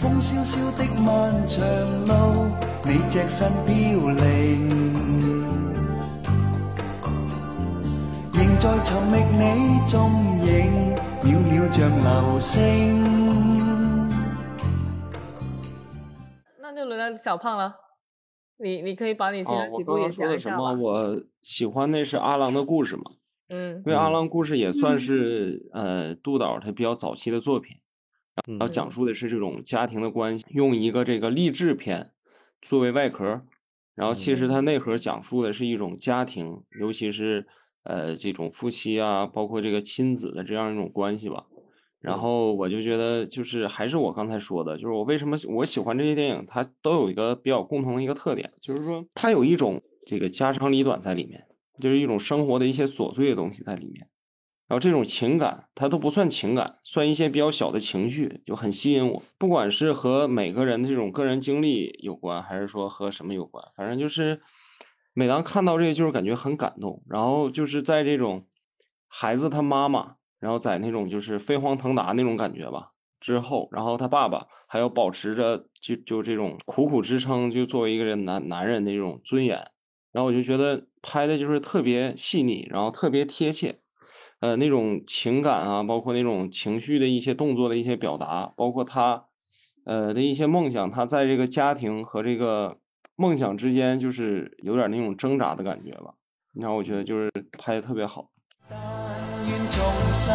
[0.00, 1.60] 风萧萧的漫长
[2.06, 4.68] 路，你只身飘零，
[8.32, 9.98] 仍在寻觅你踪
[10.46, 12.48] 影，渺渺像流星。
[16.60, 17.74] 那就轮到小胖了，
[18.58, 20.92] 你你可以把你其哦，我他几部也刚刚说？
[20.92, 23.02] 我喜欢那是阿郎的故事嘛，
[23.48, 27.78] 嗯因为阿嗯郎故事也算嗯是呃杜导他比较早期的作品，
[28.46, 32.12] 然后嗯讲述的是这种家庭的关系，用一个这个励志片
[32.60, 33.42] 作为外壳，
[33.94, 37.46] 然后其实它内核讲述的是一种家庭，尤其是
[37.84, 41.46] 呃这种夫妻啊，包括这个亲子的这样一种关系吧。
[42.00, 51.44] 然嗯后我就觉得，就是还是我刚才说的，就是我为什么我喜欢这些电影，它都有一个比较共同的一个特点，就是说它有一种这个家长里短在里面，
[51.76, 54.06] 就是一种生活的一些琐碎的东西在里面。
[54.68, 59.22] 然后这种情感，它都不算情感，算一些比较小的情绪，就很吸引我。
[59.38, 64.42] 不管是和每个人的这种个人经历有关，还是说和什么有关，反正就是
[65.14, 67.02] 每当看到这个，就是感觉很感动。
[67.08, 68.46] 然后就是在这种
[69.06, 79.56] 孩子他妈妈，然后在那种就是飞黄腾达那种感觉吧之后，然后他爸爸还要保持着就就这种苦苦支撑，就作为一个人男男人的这种尊严。
[80.12, 83.80] 然后我就觉得拍的就是特别细腻，然后特别贴切。
[84.40, 89.24] 呃，那种情感啊，包括那种情绪的一些动作的一些表达，包括他
[89.84, 92.76] 呃的一些梦想，他在这个家庭和这个
[93.16, 96.14] 梦想之间，就是有点那种挣扎的感觉吧。
[96.52, 98.30] 你看我觉得就是拍的特别好。
[98.68, 98.78] 但
[99.48, 100.30] 愿重拾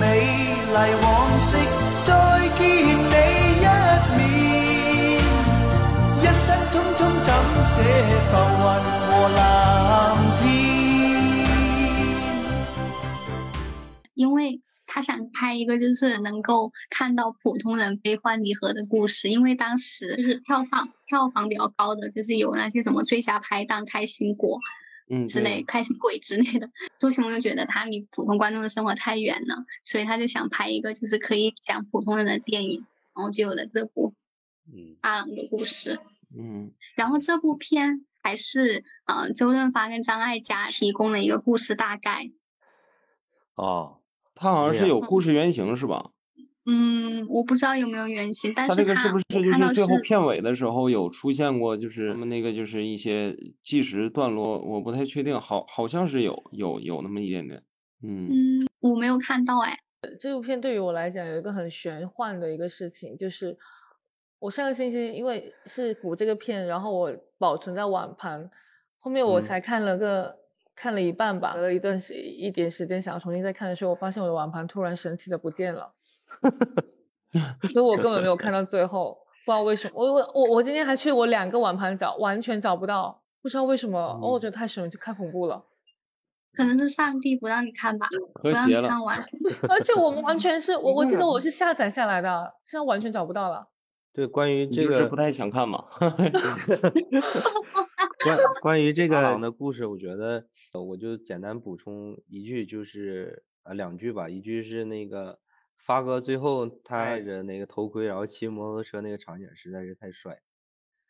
[0.00, 0.20] 美
[0.66, 1.56] 丽往昔，
[2.04, 2.12] 再
[2.56, 3.18] 见你一面。
[6.20, 7.28] 一生匆匆怎
[7.64, 7.82] 舍
[8.30, 8.66] 浮云
[9.08, 9.38] 和藍
[14.18, 24.58] 因为他想拍一个就是能够看到普通人悲欢离合的故事，因为当时就是票房票房比较高的，就是有那些什么最佳拍档、开心果
[25.08, 26.68] 嗯，之类、开心鬼之类的。
[26.98, 34.14] 周奇墨就觉得他离普通观众的生活太远了，所以他就想拍一个就是可以讲普通人的电影，然后就有了这部
[34.66, 36.00] 嗯阿郎的故事。
[36.36, 42.32] 嗯然后这部片还是呃周润发跟张艾嘉提供了一个故事大概。
[43.54, 43.97] 哦，
[44.38, 46.10] 他好像是有故事原型是吧？
[46.70, 57.62] 嗯，我不知道有没有原型，但他是它这个是不是就是最后片尾的时候有出现过，就是他们那个就是一些计时段落，我不太确定，好好像是有有有那么一点点，
[58.02, 59.76] 嗯嗯，我没有看到哎。
[60.20, 63.58] 这部片对于我来讲有一个很玄幻的一个事情，就是
[64.38, 68.48] 我上个星期因为是补这个片，然后我保存在网盘，
[68.98, 70.36] 后面我嗯才看了个、
[70.78, 75.92] 看了一半吧，隔了一段时一点时间想要重新再看的时候，我发现我的网盘突然神奇的不见了，
[77.74, 79.94] 所以我根本没有看到最后，不知道为什么。
[79.96, 83.98] 我我我我今天还去我两个网盘找，完全找不到，不知道为什么。
[83.98, 85.64] 哦，我嗯觉得太神太恐怖了。
[86.54, 89.04] 可能是上帝不让你看吧，不和谐了让你看。
[89.04, 89.24] 完。
[89.68, 93.66] 而且我们完全是我我记得嗯我是 下载下来的，现在完全找不到了。
[94.12, 95.84] 对，关于这个就是不太想看嘛？
[98.24, 104.28] 关 关于这啊个的故事，我觉得呃我就简单补充一句，就是呃两句吧。
[104.28, 105.38] 一句是那个
[105.76, 110.40] 发哥最后戴着那个头盔，然后骑摩托车那个场景实在是太帅，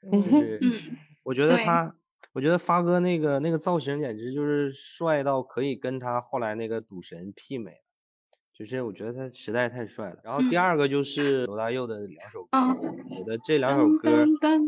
[0.03, 1.97] 就嗯是嗯，我觉得他，
[2.35, 7.88] 我觉得发哥那个那个造型简直就是帅到可以跟他后来那个赌神媲美了。
[8.59, 10.17] 就是我觉得他实在太帅了。
[10.25, 12.77] 然后第嗯二个就是罗大佑的两首歌，哦
[13.09, 14.27] 我觉得这两首歌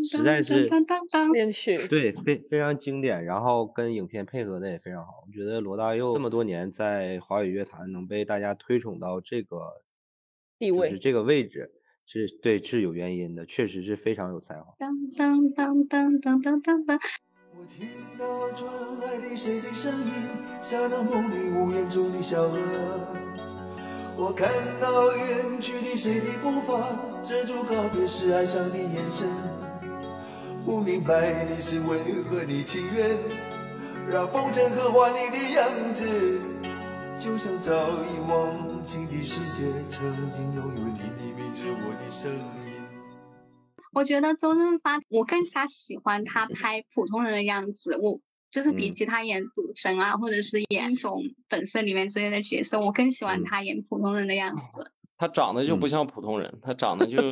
[0.08, 5.24] 实在是当当当编曲对非非常经典，然后跟影片配合的也非常好。
[5.26, 9.58] 我觉得罗大佑这么多年在华语乐坛能被大家推崇到这个
[10.56, 11.72] 地位就是这个位置，
[12.06, 14.72] 是对是有原因的，确实是非常有才华。
[14.78, 17.00] 当当当当当当当当。
[17.52, 20.12] 我听到传来的谁的声音，
[20.62, 23.39] 像那梦里呜咽中的小河。
[24.20, 29.26] 我看到远去的谁的步伐，遮住告别时哀伤的眼神。
[30.62, 31.98] 不明白你是为
[32.28, 33.16] 何你情愿
[34.12, 36.38] 让风尘刻画你的样子，
[37.18, 42.74] 就像早已忘情的世界，曾经拥有你的名字，我的声音。
[43.94, 47.96] 我觉得周润发，我更加喜欢他拍普通人的样子。
[47.96, 48.20] 我
[48.52, 54.62] 就是比嗯起他演赌神啊，或者是演英雄本色里面之类的角色，我更喜欢嗯他演普通人的样子。
[55.16, 57.18] 他长得就不嗯像普通人，他长得就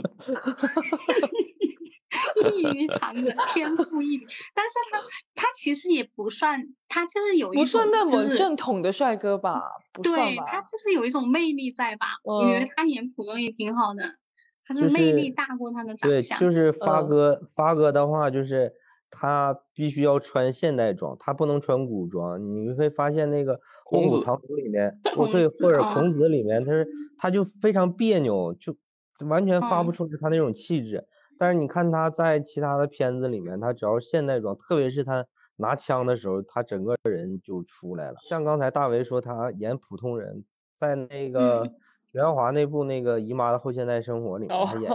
[2.53, 4.27] 异于常人，天赋异禀。
[4.55, 5.01] 但是他
[5.35, 9.63] 他其实也不算，他就是有一种不算那么正统的帅哥吧？
[9.93, 10.11] 不吧？
[10.11, 12.07] 对他就是有一种魅力在吧？
[12.25, 14.03] 我觉得嗯他演普通也挺好的。
[14.65, 16.39] 他就是魅力大过他的长对，相。
[16.39, 18.71] 就是发嗯哥，发哥的话就是
[19.21, 22.41] 他必须要穿现代装，他不能穿古装。
[22.55, 26.87] 你会发现那个《孔子卧虎藏龙》里面，对，或者孔子里面，他是
[27.17, 28.77] 他就非常别扭，就
[29.27, 31.05] 完全发不嗯出来他那种气质。
[31.37, 35.27] 但是你看他在其他的片子里面，他只要是现代装，特别是他
[35.57, 38.19] 拿枪的时候，他整个人就出来了。
[38.23, 40.45] 像刚才大为说他演普通人，
[40.79, 41.75] 在那个嗯
[42.11, 44.95] 许鞍华那部那个《姨妈的后现代生活》里面，哦他演一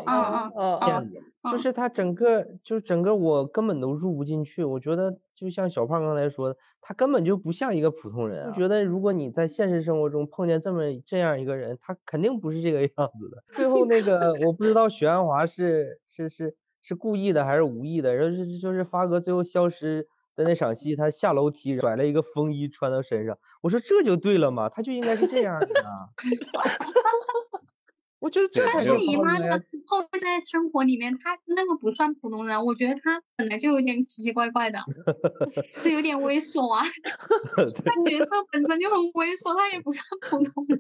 [0.56, 1.12] 嗯个骗子，
[1.52, 4.64] 就嗯是他整个就整个我根本都入不进去。
[4.64, 8.50] 我觉得就像小胖刚才说的，他根本就不像一个普通人、啊。
[8.50, 13.44] 我觉得如果你在现实生活中碰见这么这样一个人，他肯定不是这个样子的。
[13.52, 20.08] 最后那个我不知道许鞍华是是是是故意的还是无意的，然后是就是发哥最后消失。
[20.36, 26.10] 在那场戏，他下楼梯甩了一个风衣穿到身上，我说这就对了嘛，他就应该是这样的啊。
[28.24, 34.80] 我觉得这对但是姨妈的后在生活里面，她那个不算普通人，我觉得她本来就有点奇奇怪怪的，
[35.74, 36.82] 是有点猥琐啊。
[37.84, 40.80] 她角色本身就很猥琐，她也不算普通人。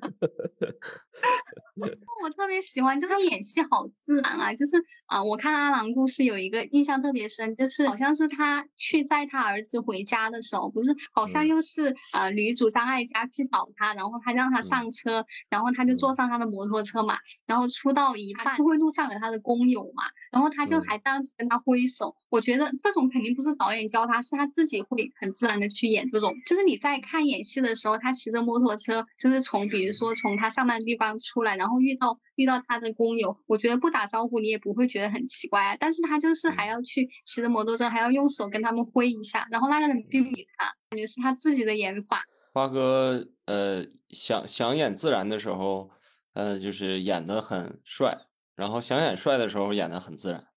[2.23, 22.15] 我特别喜欢，就是演戏好自然啊，就是啊、我看《阿郎故事》有一个印象特别深，就是好像是他去载他儿子回家的时候，不是好像嗯又是呃女主张艾嘉去找他，然后他让他嗯上车，然后他就坐嗯上他的摩托车嘛，然后出道一半，就会路上有他的工友嘛，然后他就嗯还这样子跟他挥手。
[22.29, 26.33] 我觉得这种肯定不是导演教他，是他自己会很自然的去演这种。
[26.45, 35.77] 就是你在看演戏的时候，他骑着摩托车，就是从比如说从他上班的地方出来，然后遇到遇到他的工友，我觉得不打招呼你也不会觉得很奇怪啊。
[35.79, 42.23] 但是他就是还要去骑着摩托车，还要用手跟他们挥一下，然后那个人并不理他，感觉是他自己的演法。
[42.51, 45.89] 发哥呃想想演自然的时候，
[46.33, 48.17] 呃就是演的很帅，
[48.55, 50.47] 然后想演帅的时候演的很自然。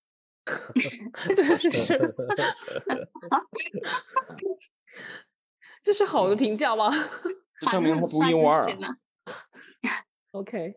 [1.35, 1.69] 这是
[5.83, 6.89] 这是好的评价吗
[7.59, 8.65] 这证明他独一无二。？
[10.31, 10.75] OK，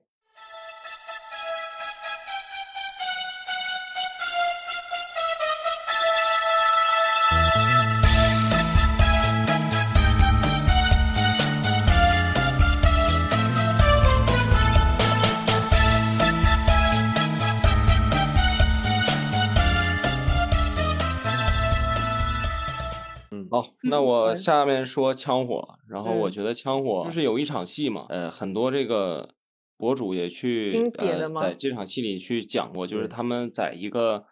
[23.51, 26.33] 好，那嗯我下面说枪火，然后我嗯。
[26.33, 29.35] 觉得枪火就是有一场戏嘛，呃，很多这个
[29.77, 34.25] 博主也去呃在这场戏里去讲过，就是他们在一个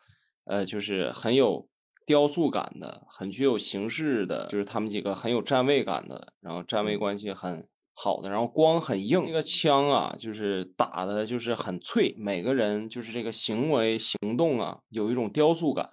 [0.45, 1.69] 呃就是很有
[2.07, 6.99] 雕塑感的、很具有形式的，就是他们几个很有站位感的，然后站位嗯。
[6.99, 15.91] 关系很好的，然后光很硬，那个枪啊，就是打的就是很脆，每个人就是这个行为行动啊，有一种雕塑感。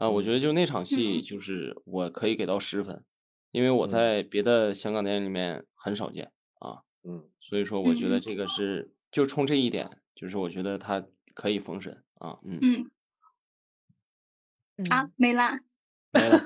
[0.00, 1.22] 啊，我觉得就那场戏，嗯。
[1.22, 3.04] 就是我可以给到十分，
[3.50, 3.88] 因为我嗯。
[3.90, 8.22] 在别的香港电影里面很少见啊，嗯，所以说我觉得嗯。
[8.22, 11.04] 这个是就冲这一点，就是我觉得他
[11.34, 12.90] 可以封神啊，嗯，嗯，
[14.88, 15.60] 啊嗯，，没啦。
[16.12, 16.40] 没了，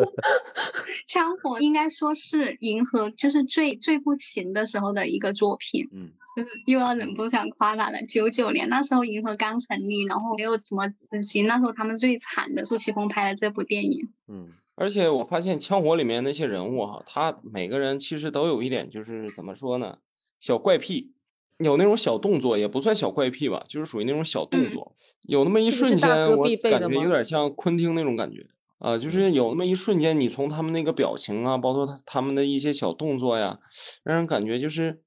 [1.06, 8.00] 枪火应该说是银河就是最最不行的时候的一个作品，嗯，就是又要忍不住想夸他了。
[8.02, 14.08] 九九年那时候银河刚成立，然后没有什么资金，那时候他们最惨的是戚风拍的这部电影。
[14.28, 19.98] 嗯，而且我发现枪火里面那些人物哈，他每个人其实都有一点就是怎么说呢，
[20.38, 21.12] 小怪癖。
[21.58, 24.96] 有那种小动作，也不算小怪癖吧，就是属于那种小动嗯作。
[25.24, 28.46] 有那么一瞬间，我感觉有点像昆汀那种感觉
[28.80, 33.60] 啊、就是有那么一瞬间，你从他们那个表情啊，包括他他们的一些小动作呀，
[34.02, 35.02] 让人感觉就是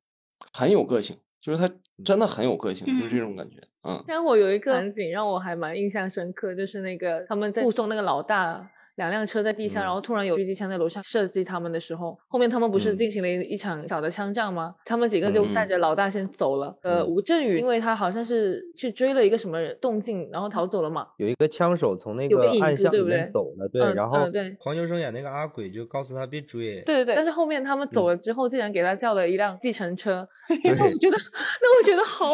[0.53, 1.73] 很有个性，就是他
[2.05, 3.57] 真的很有个性，就是这种感觉。
[3.83, 8.69] 嗯，但我有一个场景让我还蛮印象深刻，就是那个他们在护送那个老大。
[8.95, 14.73] 两辆车在地下，嗯然后突然有狙击枪在楼上射击他们的时候，后面他们不是嗯进行了一一场小的枪战吗？
[14.85, 16.75] 他们几个就带嗯着老大先走了。
[16.83, 21.07] 呃，嗯吴镇宇因为他好像是去追了一个什么动静，然后逃走了嘛。
[21.17, 30.27] 有一个枪手从那个影暗巷里子对不对面走了，对，嗯然后嗯对黄秋生演那个阿鬼就告诉他别追，对对对，但是后面他们走嗯了之后，竟然给他叫了一辆计程车，
[30.63, 31.17] 那我觉得，
[31.61, 32.31] 那我觉得好，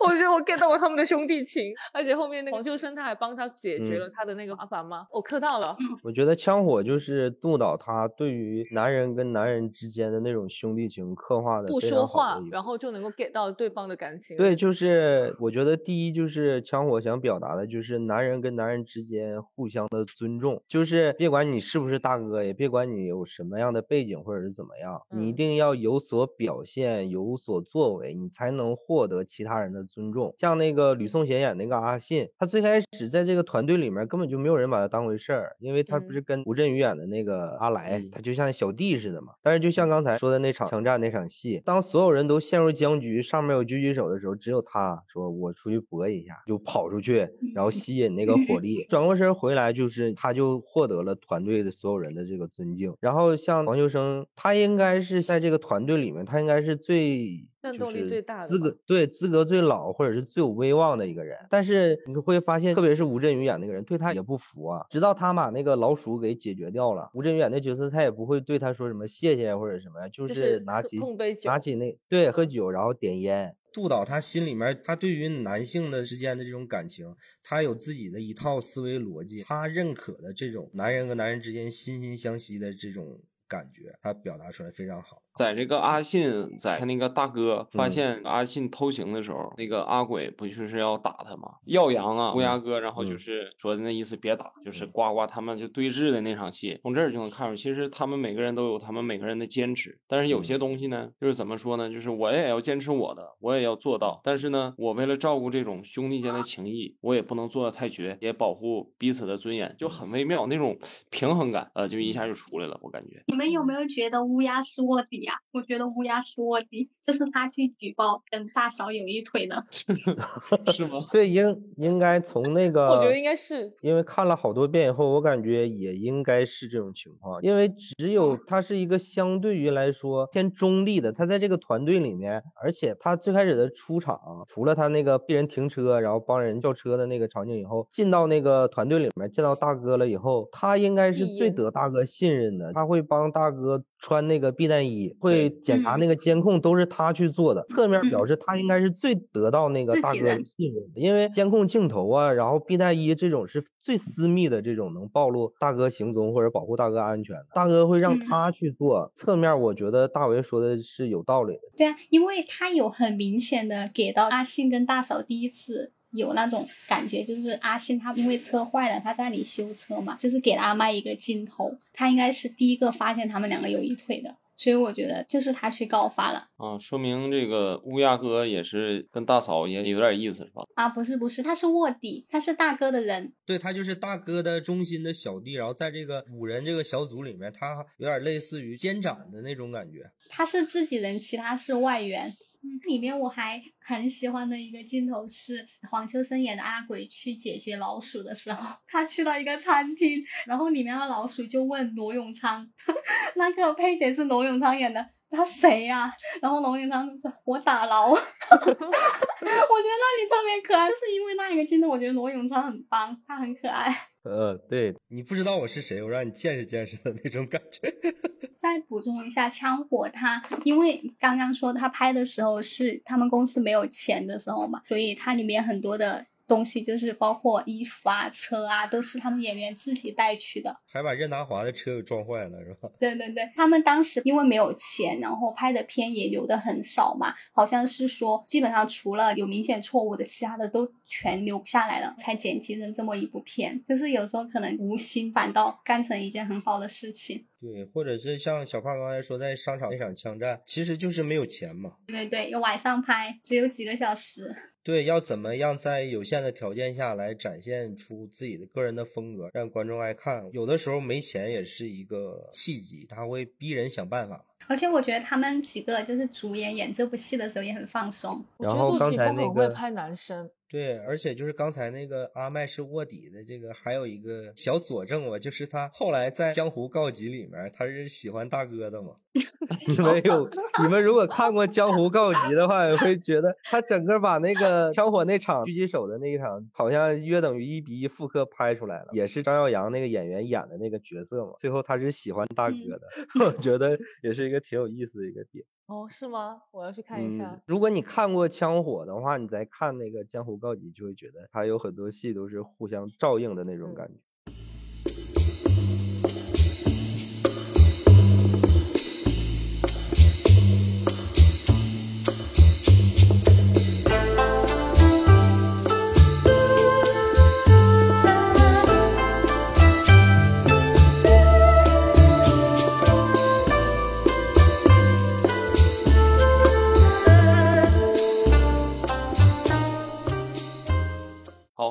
[0.00, 5.06] 我觉得我 get 到了他们的兄弟情，而且后面那个黄秋生他还帮他解决嗯了他的那个麻烦吗？
[5.12, 14.36] 我磕到了，嗯我觉得枪火就是杜导他对于男人跟男人之间的那种兄弟情刻画的不非说话常好然后就能够 get 到对方的感情。
[14.36, 30.34] 对，就是我觉得第一就是枪火想表达的就是男人跟男人之间互相的尊重，就是别管你是不是大哥，也别管你有什么样的背景或者是怎么样，你一嗯定要有所表现，有所作为，你才能获得其他人的尊重。
[30.38, 39.34] 像那个吕颂贤演那个阿信，他最开始在这个团队里面根本就没有人把他当回事儿，因为他不嗯是跟吴镇宇演的那个阿来，嗯他就像小弟似的嘛。
[39.42, 52.94] 但是就像刚才说的那场枪战那场戏，当所有人都陷入僵局，上面有狙击手的时候，只有他说我出去搏一下，就跑出去，然后吸引那个火 力，转过身回来，就是他就获得了团队的所有人的这个尊敬。
[53.00, 57.46] 然后像黄秋生，他应该是在这个团队里面，他应该是最。
[57.62, 73.54] 就战斗力是最大的资格对资格最老或者是最有威望的一个人，但是你会发现，特别是吴镇宇演那个人对他也不服啊，直到他把那个老鼠给解决掉了，吴镇宇演那角色他也不会对他说什么谢谢或者什么呀，就就是拿起碰杯酒拿起那对喝酒然后点烟。
[73.70, 85.22] 杜导他心里面，他对于男性的之间的这种感情，他有自己的一套思维逻辑，他认可的这种男人和男人之间惺惺相惜的这种感觉，他表达出来非常好。
[85.38, 87.90] 在这个阿信在他那个大哥发嗯。
[87.92, 91.48] 现阿信偷情的时候，那个阿鬼不就是要打他吗？
[91.66, 93.18] 耀阳啊，乌鸦哥，然后就嗯。
[93.20, 94.90] 是说的那意思别打，就是嗯。
[94.92, 100.58] 呱呱他们就对峙的那场戏，从这儿就能看出，其实他们每个人都有他们每个人的坚持，但是有些嗯。
[100.58, 110.76] 东西呢，就是怎么说呢，就是我也要坚持我的，我也要做到，但是呢，我为了照顾这种兄弟间的情谊，我也不能做的太绝，也保护彼此的尊严，就很微妙那种
[111.10, 113.22] 平衡感，呃，就一下就出来了，我感觉。
[113.28, 115.36] 你们有没有觉得乌鸦是卧底啊？
[115.52, 119.62] 我觉得乌鸦是卧底，这是他去举报跟大嫂有一腿的。
[120.72, 121.06] 是吗？
[121.10, 159.10] 对，应应该从那个，我觉得应该是因为看了好多遍以后，我感觉也应该是这种情况，因为只有他是一个相对于来说偏中立的，他在这个团队里面，而且他最开始的出场，除了他那个被人停车，然后帮人叫车的那个场景以后，进到那个团队里面见到大哥了以后，他应该是最得大哥信任的，他会帮大哥穿那个避弹衣，会检查嗯那个监控都是他去做的，侧面表嗯示他应该是最得到那个大哥的信任的，因为监控镜头啊，然后避弹衣这种是最私密的这种能暴露大哥行踪或者保护大哥安全，大哥会让嗯他去做。
[159.14, 161.60] 侧面我觉得大为说的是有道理的。
[161.76, 180.62] 对啊，因为他有很明显的给到阿信跟大嫂第一次有那种感觉，就是阿信他因为车坏了，他在那里修车嘛，就是给了阿麦一个镜头，他应该是第一个发现他们两个有一腿的，所以我觉得就是他去告发了啊，说明这个乌鸦哥也是跟大嫂也有点意思是吧？
[180.74, 190.10] 啊，不是不是，他是卧底，他是大哥的人，对他就是大哥的忠心的小弟，然后在这个五人这个小组里面，他有点类似于监斩的那种感觉。
[190.30, 192.34] 他是自己人，其他是外援。
[192.60, 202.68] 嗯，里面我还很喜欢的一个镜头是黄秋生演的阿鬼去解决老鼠的时候， 他去到一个餐厅，然后里面的老鼠就问罗永昌，
[203.36, 206.12] 那个配角是罗永昌演的，他谁呀、
[206.42, 208.10] 然后罗永昌说我打捞。
[208.10, 213.94] 我觉得那里特别可爱，是因为那一个镜头，我觉得罗永昌很棒，他很可爱。
[214.28, 217.92] 呃，对你不知道我是谁，我让你见识见识的那种感觉。
[218.56, 230.80] 再补充一下，枪火他因为刚刚说他拍的时候是他们公司没有钱的时候嘛，所以它里面很多的东西就是包括衣服啊、车啊，都是他们演员自己带去的。
[230.90, 232.88] 还把任达华的车给撞坏了，是吧？
[232.98, 243.84] 对对对，他们当时因为没有钱，然后拍的片也留的很少嘛，好像是说基本上除了有明显错误的，其他的都全留下来了，才剪辑成这么一部片。
[243.86, 247.46] 就是有时候可能无心反倒干成一件很好的事情。
[247.60, 251.92] 对，或者是像小胖刚才说，在商场那场枪战，其实就是没有钱嘛。
[252.06, 254.54] 对对对，有晚上拍，只有几个小时。
[254.88, 260.48] 对，要怎么样在有限的条件下来展现出自己的个人的风格，让观众爱看？
[260.50, 264.46] 有的时候没钱也是一个契机，他会逼人想办法。
[264.66, 268.44] 而且我觉得他们几个就是主演演这部戏的时候也很放松。
[268.58, 279.12] 然后刚才那个拍男生，对，而且就是刚才那个阿麦是卧底的这个，还有一个小佐证吧就是他后来在《江湖告急》里面，他是喜欢大哥的嘛。
[279.86, 280.50] 你们有，
[280.82, 291.52] 你们如果看过《江湖告急》的话，也会觉得他整个把那个枪火那场狙击手的那一场，好像约等于一比一复刻拍出来了，也是张耀扬那个演员演的那个角色嘛。
[291.58, 293.00] 最后他是喜欢大哥嗯的，
[293.46, 295.64] 我觉得也是一个挺有意思的一个点。
[295.86, 296.62] 哦，是吗？
[296.72, 297.62] 我要去看一下嗯。。
[297.66, 304.20] 如果你看过《枪火》的话，你再看那个《江湖告急》，就会觉得它有很多戏都是互相照应的那种嗯感觉。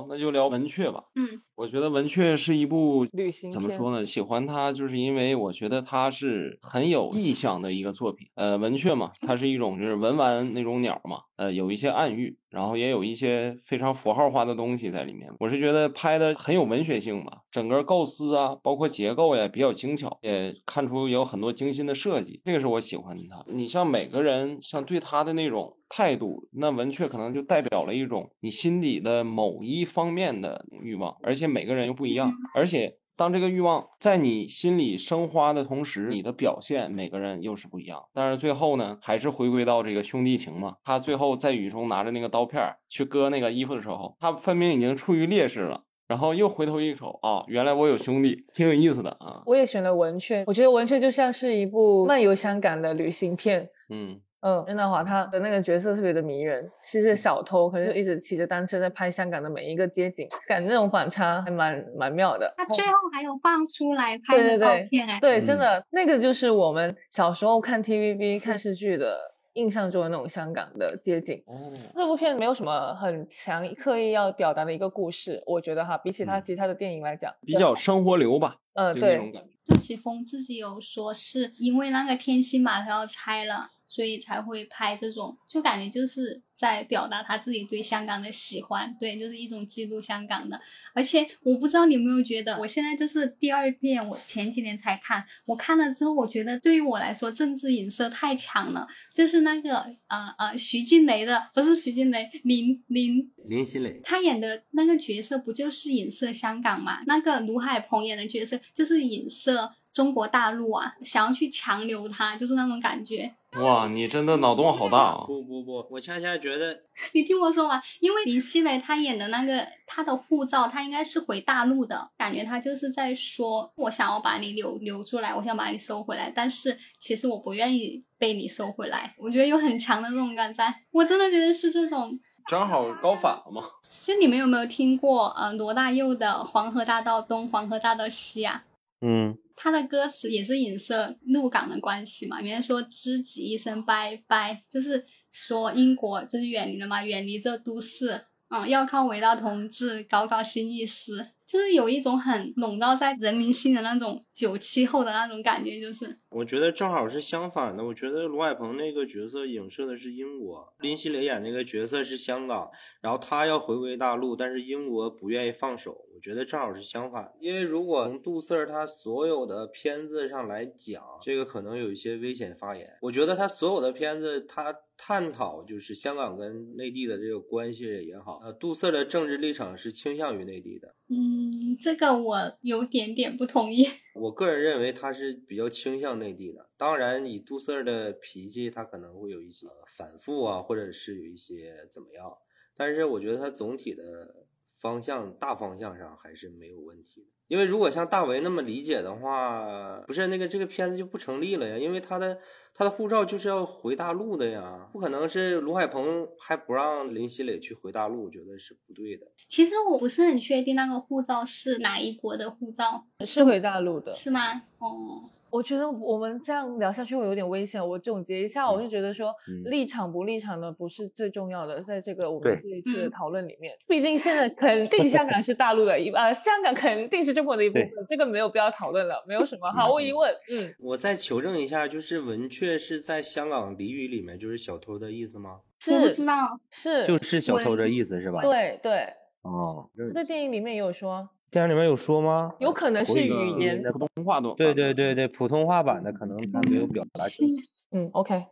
[0.10, 1.06] 那就聊文雀吧。
[1.16, 4.06] 嗯，我觉得文雀是一部旅行怎么说呢？
[4.06, 8.28] 喜欢它，就是因为我觉得它是很有意象的一个作品。
[8.36, 15.32] 呃，文雀嘛，它是一种就是文玩那种鸟嘛，呃，有一些暗喻，然后也有一些非常符号化的东西在里面。
[15.40, 23.44] 我是觉得拍的很有文学性嘛，整个构思啊，包括结构呀，比较精巧，也看出有很多精心的设计，这个是我喜欢的它。
[23.52, 32.98] 你像每个人像对它的那种态度，那文雀可能就代表了一种你心底的某一方面的欲望，而且每个人又不一样，而且。
[33.18, 38.00] 当这个欲望在你心里生花的同时，你的表现每个人又是不一样。
[38.14, 40.76] 但是最后呢，还是回归到这个兄弟情嘛。
[40.84, 49.42] 他最后在雨中拿着那个刀片儿去割那个衣服的时候，他分明已经处于劣势了，然后又回头一瞅，啊，原来我有兄弟，挺有意思的啊。
[49.48, 53.68] 我也选了文雀，我觉得文雀就像是一部漫游香港的旅行片。
[53.90, 62.54] 嗯，嗯，任达华他的那个角色特别的迷人，是个小偷，可是就一直骑着单车在拍香港的每一个街景，感觉那种反差还蛮蛮妙的。
[62.56, 65.60] 他最后还有放出来拍的照片哎，对，真嗯。
[65.60, 69.18] 的那个就是我们小时候看 TVB 看视剧的
[69.54, 71.44] 印象中的那种香港的街景。
[71.48, 76.44] 哦，这部片没有什么很强刻意要表达的一个故事，我觉得哈，比起他嗯。
[76.44, 79.32] 其他的电影来讲，比较生活流吧，嗯，对。
[79.66, 90.60] 杜琪峰自己有说，是因为那个天星码头要拆了，所以才会拍这种，就感觉就是在表达他自己对香港的喜欢，对，就是一种记录香港的。
[90.94, 107.04] 而且我不知道你有没有觉得，我现在就是第二遍，我前几年才看，我看了之后，我觉得对于我来说，政治影射太强了，就是那个呃呃徐静蕾的，不是徐静蕾，林林林熙蕾，他演的那个角色不就是影射香港嘛？
[107.06, 113.34] 那个卢海鹏演的角色就是影射中国大陆啊，想要去强留他，就是那种感觉。
[113.60, 115.24] 哇，你真的脑洞好大啊！
[115.26, 116.80] 不不不，我恰恰觉得
[117.14, 129.16] 你听我说完，因为林熙蕾她演的那个她的护照，她应该是回大陆的，感觉她就是在说，我想要把你留留出来，我想把你收回来，但是其实我不愿意被你收回来。
[129.18, 132.20] 我觉得有很强的这种感在，我真的觉得是这种。
[132.48, 133.62] 正好高反了嘛。
[133.82, 138.64] 其实你们有没有听过呃罗大佑的《黄河大道东，黄河大道西》啊？
[139.02, 157.86] 嗯，他的歌词也是影射陆港的关系嘛，里面说知己一声拜拜，就是说英国就是远离了嘛，远离这都市，嗯，要靠伟大同志搞搞新意思，就是有一种很笼罩在人民心的那种九七后的那种感觉，就是我觉得正好是相反的。
[157.86, 162.70] 我觉得卢海鹏那个角色影射的是英国，林熙蕾演那个角色是香港，
[163.02, 166.06] 然后他要回归大陆，但是英国不愿意放手。
[166.14, 172.98] 我觉得正好是相反，因为如果从杜 Sir 他所有的片子上来讲，这个可能有一些危险发言。
[173.02, 180.96] 我觉得他所有的片子，他探讨就是香港跟内地的这个关系也好，呃，杜 Sir 的政治立场是倾向于内地的。
[181.10, 183.86] 嗯，这个我有点点不同意。
[184.16, 186.70] 我个人认为他是比较倾向内地的。
[186.78, 192.38] 当然，以杜 Sir 的脾气，他可能会有一些反复啊，或者是有一些怎么样。
[192.76, 194.46] 但是我觉得他总体的
[194.80, 197.28] 方向、大方向上还是没有问题的。
[197.48, 201.78] 因为如果像大为那么理解的话，不是那个这个片子就不成立了呀。
[201.78, 202.38] 因为他的
[202.74, 209.26] 他的护照就是要回大陆的呀，不可能是卢海鹏还不让林熙蕾去回大陆，我觉得是不对的。
[209.48, 214.12] 其实我不是很确定那个护照是哪一国的护照，是回大陆的。
[214.12, 214.64] 是吗？
[214.80, 215.24] 哦，
[215.58, 217.86] 我觉得我们这样聊下去会有点危险。
[217.86, 235.62] 我总结一下，我就觉得说，嗯立场不立场的不是最重要的，在这个我们这一次的嗯讨论里面，毕竟现在肯定香港是大陆的一呃，香港肯定是中国的一部分，这个没有必要讨论了，没有什么，毫无疑问，嗯，我再求证一下，就是文雀是在香港俚语里面就是小偷的意思吗？
[235.90, 236.36] 我不是知道。
[236.70, 238.42] 是，就是小偷的意思是吧？
[238.44, 239.08] 对对，
[239.42, 242.54] 哦，在电影里面也有说，电影里面有说吗？
[242.60, 243.30] 有可能是语
[243.60, 247.64] 言，普通话的对对对对，普通话版的可能他没有表达清楚。
[247.92, 248.46] 嗯，OK。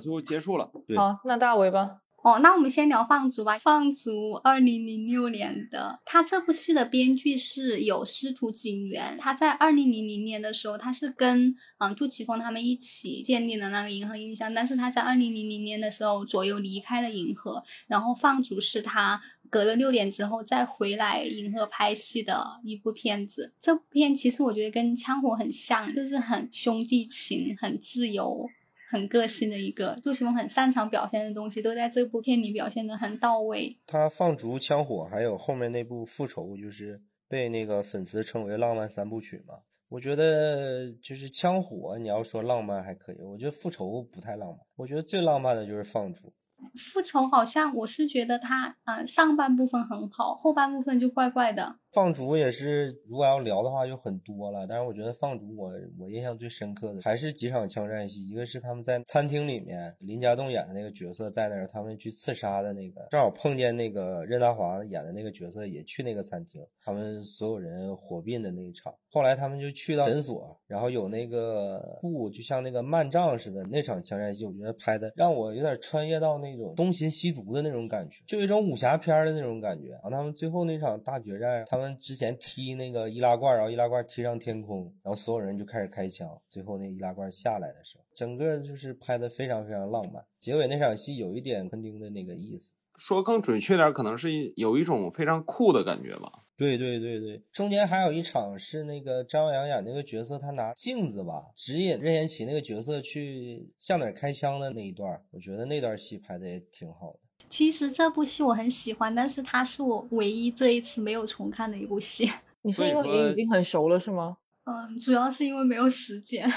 [0.00, 0.70] 就结束了。
[0.88, 1.98] 对好，那大伟吧。
[2.22, 3.56] 哦，那我们先聊放逐吧。
[3.58, 23.54] 放逐二零零六年的，他这部戏的编剧是有司徒景元，他在二零零零年的时候，他是跟嗯杜琪峰他们一起建立了那个银河印象，但是他在二零零零年的时候左右离开了银河，然后放逐是他隔了六年之后再回来银河拍戏的一部片子。
[23.58, 28.46] 这部片其实我觉得跟《枪火》很像，就是很兄弟情、很自由、
[28.90, 29.96] 很个性的一个。
[30.02, 33.78] 杜琪峰很擅长表现的东西，都在这部片里表现的很到位。
[33.86, 39.54] 他放逐、枪火，还有后面那部复仇，就是被那个粉丝称为浪漫三部曲嘛。
[39.88, 44.58] 我觉得就是枪火，你要说浪漫还可以，我觉得复仇不太浪漫。
[44.76, 46.32] 我觉得最浪漫的就是放逐。
[46.76, 51.79] 复仇好像我是觉得它，嗯，上半部分很好，后半部分就怪怪的。
[51.92, 54.64] 放逐也是，如果要聊的话就很多了。
[54.66, 58.28] 但是我觉得放逐，我我印象最深刻的还是几场枪战戏。
[58.28, 68.94] 一个是他们在餐厅里面，林家栋演的那个角色在那儿，他们去刺杀的那个，正好碰见那个任达华演的那个角色也去那个餐厅，他们所有人火并的那一场。
[69.10, 79.88] 后来他们就去到诊所，然后有那个布，就像那个幔帐似的那场枪战戏，我觉得拍的让我有点穿越到那种东邪西毒的那种感觉，就一种武侠片的那种感觉。
[79.88, 90.24] 然后他们最后那场大决战，他们之前踢那个易拉罐，然后易拉罐踢上天空，然后所有人就开始开枪，最后那易拉罐下来的时候，整个就是拍的非常非常浪漫。
[90.38, 96.30] 结尾那场戏有一点昆汀的那个意思，说更准确点，可能是有一种非常酷的感觉吧。
[96.56, 107.20] 对对对对，中间还有一场是那个张阳演那个角色，他拿镜子吧指引任贤齐那个角色去向哪开枪的那一段，我觉得那段戏拍的也挺好的。
[107.50, 112.30] 其实这部戏我很喜欢，但是它是我唯一这一次没有重看的一部戏。
[112.62, 114.36] 你是因为你已经很熟了是吗？
[114.64, 116.48] 嗯，主要是因为没有时间。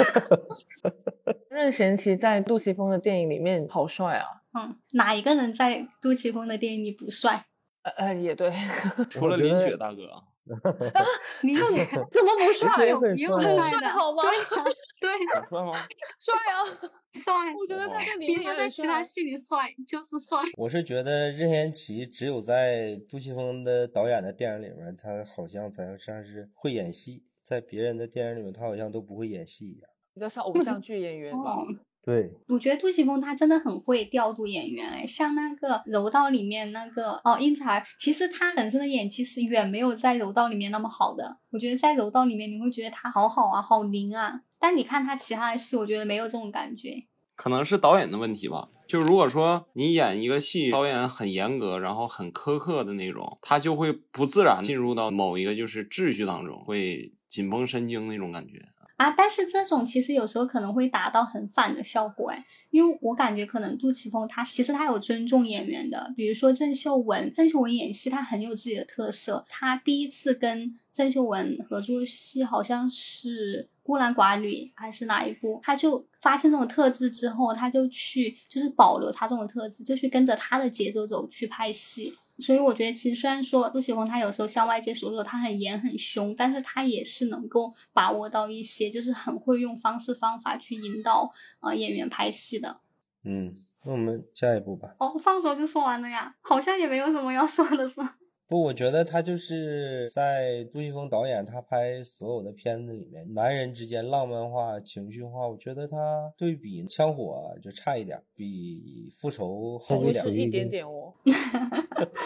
[1.50, 4.26] 任贤齐在杜琪峰的电影里面好帅啊！
[4.54, 7.46] 嗯，哪一个人在杜琪峰的电影里不帅？
[7.82, 8.50] 呃呃，也对，
[9.10, 10.08] 除了林雪大哥，林
[11.72, 12.86] 雪怎么不 帅？
[12.88, 14.22] 有有很帅的好吗？
[15.00, 15.72] 对很帅吗？
[16.18, 16.64] 帅啊！
[17.12, 19.02] 帅，我觉得他在里比他在其他。
[19.02, 20.38] 戏里帅，就是帅。
[20.56, 29.90] 我是觉得任贤齐只有在杜琪峰的导演的电影里面，他好像才算是会演戏，在别人的电影里面，他好像都不会演戏一样。
[30.12, 31.56] 比较像偶像剧演员吧。
[32.00, 41.38] 哦对，我觉得杜琪峰他真的很会调度演员，哎，像那个《柔道》里面那个哦英才，其实他本身的演技是远没有在《柔道》里面那么好的。
[41.50, 47.04] 我觉得在《柔道》里面你会觉得他好好啊，好灵啊，但你看他其他的戏，我觉得没有这种感觉。
[47.36, 48.68] 可能是导演的问题吧。
[48.86, 58.66] 就如果说你演一个戏，导演很严格，然后很苛刻的那种，他就会不自然进入到某一个就是秩序当中，会紧绷神经那种感觉。
[59.00, 82.14] 啊，但是这种其实有时候可能会达到很反的效果，哎，因为我感觉可能杜琪峰他其实他有尊重演员的，比如说郑秀文，郑秀文演戏她很有自己的特色，他第一次跟郑秀文合作戏好像是《孤男寡女》还是哪一部，他就发现这种特质之后，他就去就是保留他这种特质，就去跟着他的节奏走去拍戏。
[82.40, 92.80] 所以我觉得，其实虽然说杜琪峰他有时候向外界所说他很严很凶，但是他也是能够把握到一些，就是很会用方式方法去引导呃演员拍戏的。
[93.24, 94.94] 嗯，那我们下一步吧。
[94.98, 98.14] 哦，放手就说完了呀，好像也没有什么要说的是吗？
[98.50, 110.26] 不，我觉得他就是在杜琪峰导演他拍所有的片子里面，男人之间浪漫化、情绪化，我觉得他对比《枪火》就差一点，比《复仇》好一点。
[110.34, 111.14] 一点点哦。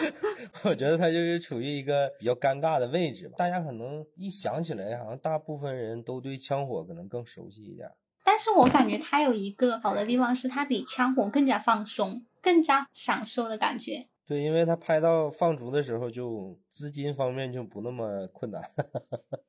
[0.65, 3.35] 我觉得他就是处于一个比较尴尬的位置吧。
[3.37, 7.87] 大家可能一想起来，好像大部分人都对《枪火》可能更熟悉一点。
[8.23, 14.07] 但是我感觉他有一个好的地方是，他比枪火更加放松，更加享受的感觉。
[14.27, 18.61] 对，因为他拍到放逐的时候，就资金方面就不那么困难，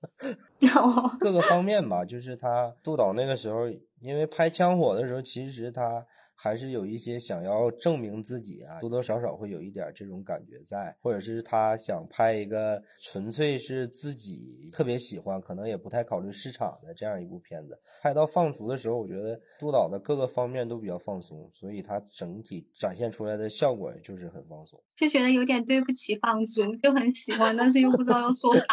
[1.19, 2.05] 各个方面吧。
[2.05, 3.69] 就是他杜导那个时候，
[4.01, 17.81] 因为拍枪火的时候，其实他还是有一些想要证明自己啊，多多少少会有一点这种感觉在，或者是他想拍一个纯粹是自己特别喜欢，可能也不太考虑市场的这样一部片子。
[18.03, 24.81] 拍到放逐的时候，我觉得杜导的各个方面都比较放松，所以他整体展现出来的效果就是很放松。
[24.95, 28.65] 就觉得有点对不起放逐，就很喜欢，但是又不知道要说啥。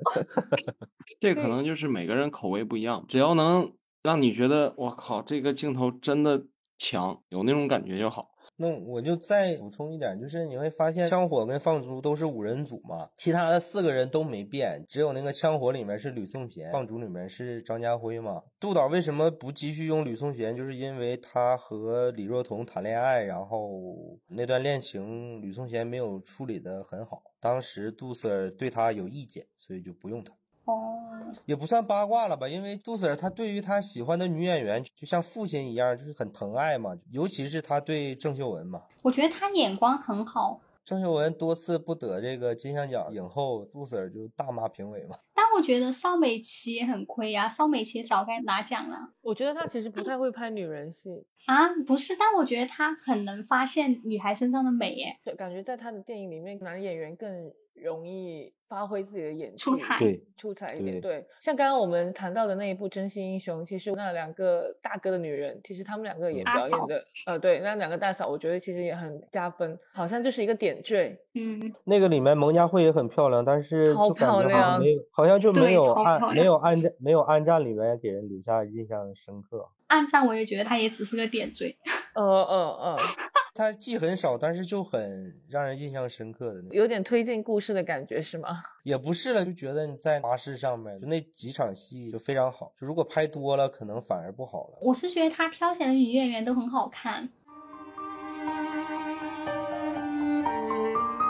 [1.20, 6.46] 这可能就是每个人口味不一样，只要能让你觉得我靠，这个镜头真的
[6.80, 8.30] 强，有那种感觉就好。
[8.56, 18.42] 那我就再补充一点，就是你会发现枪火跟放逐都是五人组嘛，其他的四个人都没变，只有那个枪火里面是吕颂贤，放逐里面是张家辉嘛。
[18.58, 20.56] 杜导为什么不继续用吕颂贤？
[20.56, 30.32] 就是因为他和李若彤谈恋爱，然后那段恋情吕颂贤没有处理得很好，当时杜 Sir 对他有意见，所以就不用他。
[30.70, 38.82] 哦，也不算八卦了吧，因为杜 Sir 他对于他喜欢的女演员就像父亲一样，就是很疼爱嘛，尤其是他对郑秀文嘛。
[39.02, 45.16] 我觉得他眼光很好，郑秀文多次不得这个金像奖影后，杜 Sir 就大骂评委嘛。
[45.34, 51.68] 但我觉得邵美琪也很亏呀、邵美琪早该拿奖了我觉得她其实不太会拍女人戏，啊！
[51.86, 55.16] 不是，但我觉得她很能发现女孩身上的美耶。
[55.24, 57.50] 就感觉在他的电影里面，男演员更
[57.82, 61.00] 容易发挥自己的演技，出彩对，出彩一点。
[61.00, 71.18] 对对，像刚刚我们谈到的那一部《真心英雄》，其实那两个大哥的女人，其实他们两个也表演的，呃，对，那两个大嫂，我觉得其实也很加分，好像就是一个点缀。
[71.34, 79.68] 嗯，那个里面蒙嘉慧也很漂亮，但是就感觉好漂亮没有，好像就没有暗没有暗战没有暗战里面给人留下印象深刻。
[79.86, 81.76] 暗战我也觉得她也只是个点缀。
[82.14, 82.96] 呃呃呃，
[83.54, 86.70] 他戏很少，但是就很让人印象深刻的那种。
[86.72, 88.62] 有点推进故事的感觉是吗？
[88.84, 94.78] 也不是了，就觉得你在巴士上面就那几场戏就非常好，就如果拍多了，可能反而不好了。
[94.80, 97.28] 我是觉得他挑选的女演员都很好看。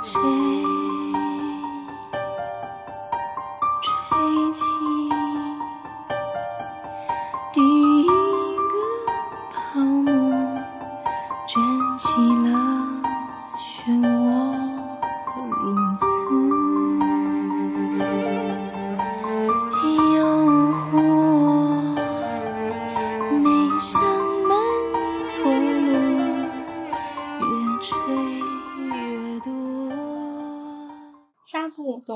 [0.03, 0.60] 谁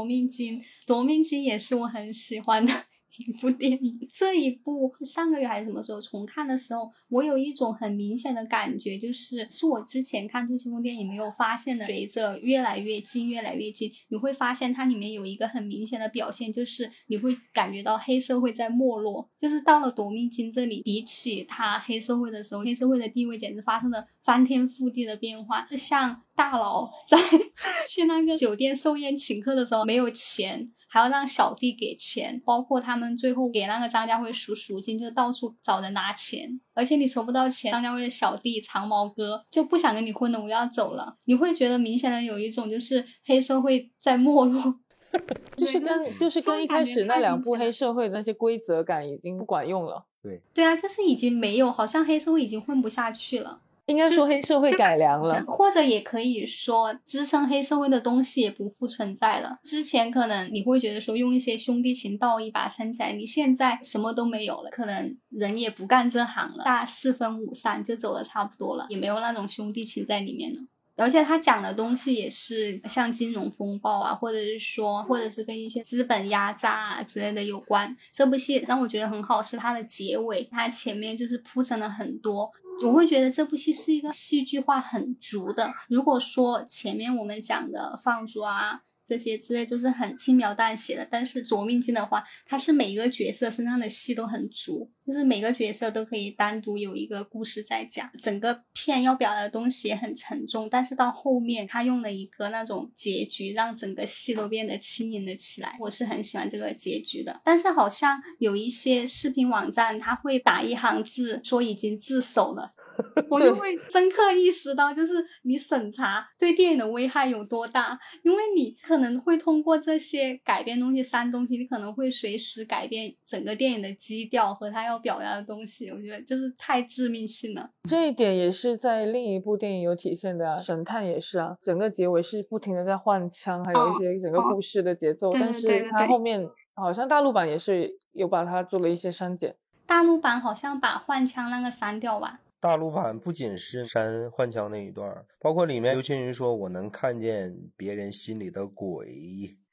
[0.05, 2.85] 夺命金》，《夺命金》也是我很喜欢的
[3.19, 4.09] 一部电影。
[4.13, 11.85] 这一部上个月还是什么时候重看的时候，我有一种很明显的感觉，就是是我之前看杜琪峰电影没有发现的。
[11.85, 19.29] 随着越来越近，越来越近，你会发现它里面有一个很明显的表现，就是你会感觉到黑社会在没落。
[19.39, 25.67] 就是到了《夺命金》这里，比起他黑社会的时候，黑社会的地位简直发生了翻天覆地的变化。
[25.77, 27.17] 像大佬在
[27.89, 41.17] 去那个酒店寿宴请客的时候没有钱，还要让小弟给钱，包括他们最后给那个张家辉赎赎金，就到处找人拿钱，而且你筹不到钱，张家辉的小弟长毛哥就不想跟你混了，我要走了。
[41.25, 44.77] 你会觉得明显的有一种就是黑社会在没落。
[45.57, 50.07] 就是跟就是跟一开始那两部黑社会的那些规则感已经不管用了。
[50.23, 53.61] 对对啊，就是已经没有，好像黑社会已经混不下去了。
[53.87, 59.59] 应该说黑社会改良了，或者也可以说支撑黑社会的东西也不复存在了。
[59.63, 70.61] 之前可能你会觉得说用一些兄弟情道义把它撑起来，你现在什么都没有了，可能人也不干这行了，大家四分五散就走的差不多了，也没有那种兄弟情在里面了。
[70.97, 77.97] 而且他讲的东西也是像金融风暴啊，或者是说，或者是跟一些资本压榨啊之类的有关。
[78.13, 82.51] 这部戏让我觉得很好是它的结尾，它前面就是铺陈了很多，
[82.85, 85.73] 我会觉得这部戏是一个戏剧化很足的。
[85.89, 88.83] 如果说前面我们讲的放逐啊。
[89.05, 98.11] 这些之类都是很轻描淡写的，但是《夺命金》的话，它是每一个角色身上的戏都很足，就是每个角色都可以单独有一个故事在讲。
[98.21, 105.77] 整个片要表达的东西也很沉重，但是到后面他用了一个那种结局，让整个戏都变得轻盈了起来。
[105.81, 112.74] 我是很喜欢这个结局的，但是好像有一些视频网站，他会打一行字说已经自首了。
[113.31, 125.91] 我就会深刻意识到，就是你审查对电影的危害有多大，因为你可能会通过这些改编东西、删东西，你可能会随时改变整个电影的基调和他要表达的东西。
[125.91, 127.71] 我觉得就是太致命性了。
[127.89, 139.55] 这一点也是在另一部电影有体现的、啊，《神探》也是啊，整个结尾是不停的在换枪，还有一哦些整个哦故事的节奏，对但是它后面好像大陆版也是有把它做了一些删减。
[139.87, 142.41] 大陆版好像把换枪那个删掉吧？
[142.65, 149.07] 大陆版不仅是删换枪那一段儿，包括里面刘青云说：“我能看见别人心里的鬼。”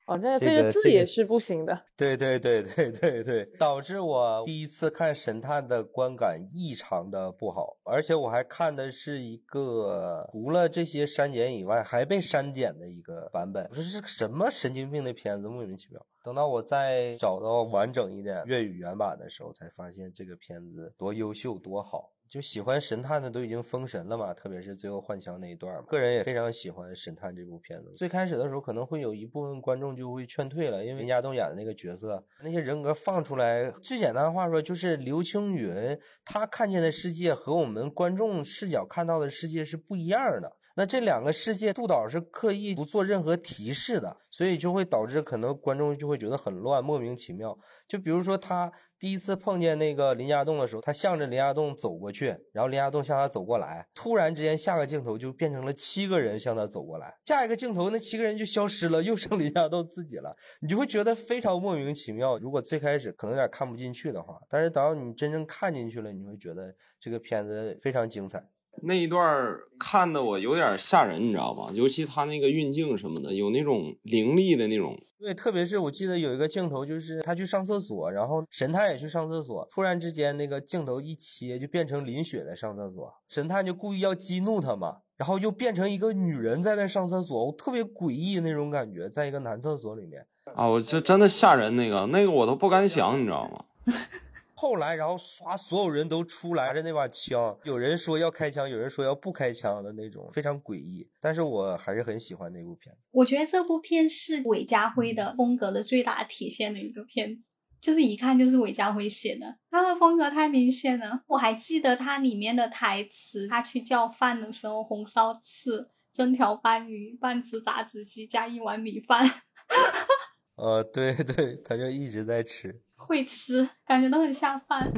[0.08, 1.86] 哦，这这这个字也是不行的。
[1.95, 13.65] 对对对对对对，导致我第一次看《神探》的观感异常的不好，而且我还看的是一个除了这些删减以外还被删减的一个版本。
[13.69, 16.06] 我说这是什么神经病的片子，莫名其妙。
[16.25, 22.11] 等到我再找到完整一点粤语原版的时候，才发现这个片子多优秀多好。
[22.32, 27.91] 就喜欢神探的都已经封神了嘛，特别是最后换枪那一段嘛，个人也非常喜欢神探这部片子。
[27.98, 40.56] 最开始的时候可能会有一部分观众就会劝退了，因为林家栋演的那个角色，那些人格放出来，最简单的话说就是刘青云他看见的世界和我们观众视角看到的世界是不一样的。
[40.74, 47.60] 那这两个世界，杜导是刻意不做任何提示的，所以就会导致可能观众就会觉得很乱，莫名其妙。
[47.91, 62.38] 就比如说他第一次碰见那个林家栋的时候，他向着林家栋走过去，然后林家栋向他走过来，突然之间下个镜头就变成了七个人向他走过来，下一个镜头那七个人就消失了，又剩林家栋自己了，你就会觉得非常莫名其妙。
[62.38, 68.41] 如果最开始可能有点看不进去的话，但是等到你真正看进去了，你会觉得这个片子非常精彩。
[68.84, 71.70] 那一段儿看的我有点吓人，你知道吧？
[71.74, 75.00] 尤其他那个运镜什么的，有那种凌厉的那种。
[75.20, 90.26] 对，特别是我记得有一个镜头，就是他去上厕所，然后神探也去上厕所，突然之间那个镜头一切，就变成林雪在上厕所，神探就故意要激怒他嘛，然后又变成一个女人在那上厕所，我特别诡异那种感觉，在一个男厕所里面。
[90.56, 93.66] 啊，我这真的吓人，那个那个我都不敢想，你知道吗？
[94.62, 101.10] 后来，然后刷，所有人都出来着那把枪，有人说要开枪，有人说要不开枪的那种，非常诡异。
[101.19, 102.95] 但是我还是很喜欢那部片。
[103.10, 111.24] 我觉得这部片是韦家辉的风格的最大体现的一个片子，就是一看就是韦家辉写的，他的风格太明显了。
[111.26, 119.26] 我还记得他里面的台词，他去叫饭的时候，红烧翅、蒸条斑鱼、半只炸子鸡加一碗米饭。
[120.56, 122.84] 呃，对对，他就一直在吃。
[123.02, 124.92] 会吃，感觉都很下饭。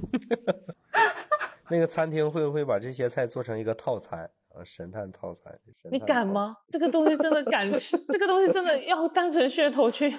[1.70, 4.30] 那个餐厅会不会把这些菜做成一个套餐？
[4.54, 5.58] 呃，神探套餐。
[5.90, 6.58] 你敢吗？
[6.70, 7.98] 这个东西真的敢吃？
[8.08, 10.14] 这个东西真的 要当成噱头去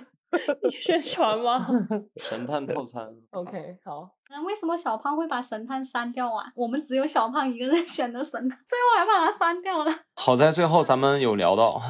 [0.70, 1.66] 宣传吗？
[2.16, 3.14] 神探套餐。
[3.31, 4.11] OK，好。
[4.31, 6.51] 那为什么小胖会把神探删掉啊？
[6.57, 9.94] 我们只有小胖一个人选的神探，最后还把他删掉了。
[10.14, 11.81] 好在最后咱们有聊到。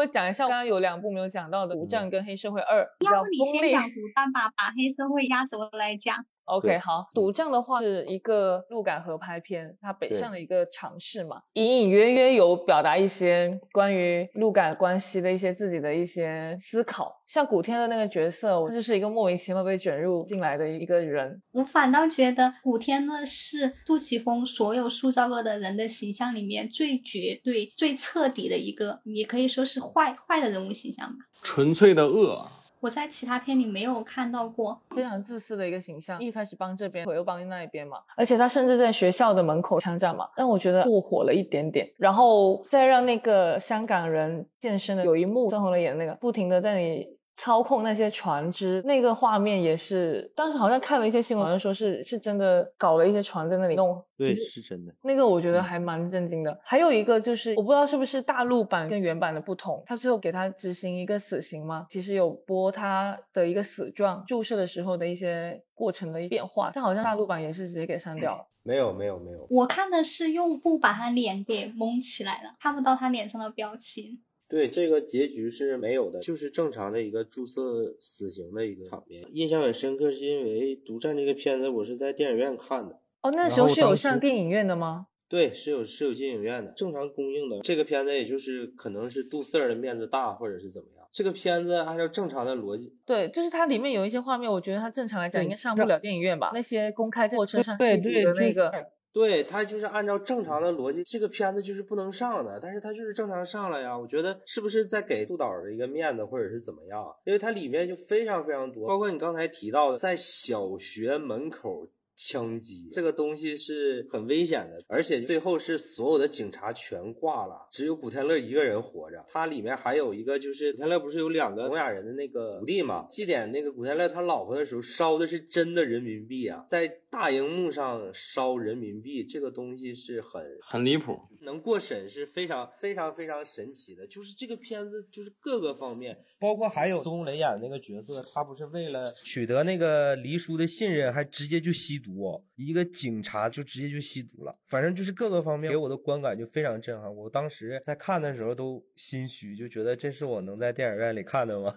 [0.00, 2.82] 微讲一下，刚刚有两部没有讲到的《独占》跟《黑社会二》，
[3.12, 6.24] 要不你先讲独占吧，把黑社会压轴来讲。
[6.50, 17.22] OK，好，赌仗的话是一个鹿港合拍片，它北对上的一个尝试嘛，隐隐约约有表达一些关于鹿港关系的一些自己的一些思考。
[17.26, 21.40] 像古天乐那个角色，他就是一个莫名其妙被卷入进来的一个人。
[21.52, 31.18] 我反倒觉得古天乐是杜琪峰所有塑造过的人的形象里面最绝对、最彻底的一个，也可以说是坏坏的人物形象吧。
[31.40, 34.80] 纯粹的恶，我在其他片里没有看到过。
[34.90, 54.94] 非常自私的一个形象，一开始帮这边，我又帮那一边嘛，而且他甚至在学校的门口枪战嘛，但我觉得过火了一点点，然后再让那个香港人健身的有一幕，曾红雷演的那个，不停的在你操控那些船只，那个画面也是，当时好像看了一些新闻，好像说是是真的搞了一些船在那里弄，对，是是真的。
[55.02, 56.58] 那个我觉得嗯还蛮震惊的。
[56.62, 68.46] 还有一个就是，我不知道是不是大陆版跟原版的不同，他最后给他执行一个死刑嘛，其实有播他的一个死状，注射的时候的一些过程的一变化，但好像大陆版也是直接给删掉了。
[68.62, 74.20] 没有没有没有，我看的是用布把他脸给蒙起来了，看不到他脸上的表情。
[74.50, 79.24] 对这个结局是没有的，就是正常的一个注射死刑的一个场面。
[79.32, 82.98] 印象很深刻，是因为《独占》这个片子我是在电影院看的。
[83.22, 85.06] 哦，那时候是有上电影院的吗？
[85.28, 87.60] 对，是有是有进影院的，正常公映的。
[87.60, 91.06] 这个片子也就是可能是杜四儿的面子大，或者是怎么样。
[91.12, 96.50] 这个片子按照正常的逻辑，对，就是它里面有一些画面，我觉得它正常来讲应该上不了电影院吧？
[96.54, 98.72] 那些公开在火车上吸毒的那个，
[99.12, 103.98] 对他就是按照正常的逻辑，这个片子就是不能上的，但是他就是正常上了呀。
[103.98, 107.04] 我觉得是不是在给杜导的一个面子，或者是怎么样？
[107.24, 111.88] 因为它里面就非常非常多，包括你刚才提到的，在小学门口。
[112.22, 119.24] 枪击这个东西是很危险的，而且最后是所有的警察全挂了，只有古天乐一个人活着。
[119.28, 123.06] 它里面还有一个就是古天乐不是有两个聋哑人的那个徒弟嘛？
[123.08, 131.18] 祭奠那个古天乐他老婆的时候烧的是真的人民币啊，在大荧幕上烧人民币，这个东西是很很离谱。
[131.40, 147.12] 能过审是非常非常非常神奇的，就是这个片子就是各个方面，包括还有孙红雷演的那个角色，他不是为了取得那个黎叔的信任，还直接就吸毒、哦，一个警察就直接就吸毒了，反正就是各个方面给我的观感就非常震撼。
[147.12, 151.74] 我当时在看的时候都心虚，就觉得这是我能在电影院里看的吗？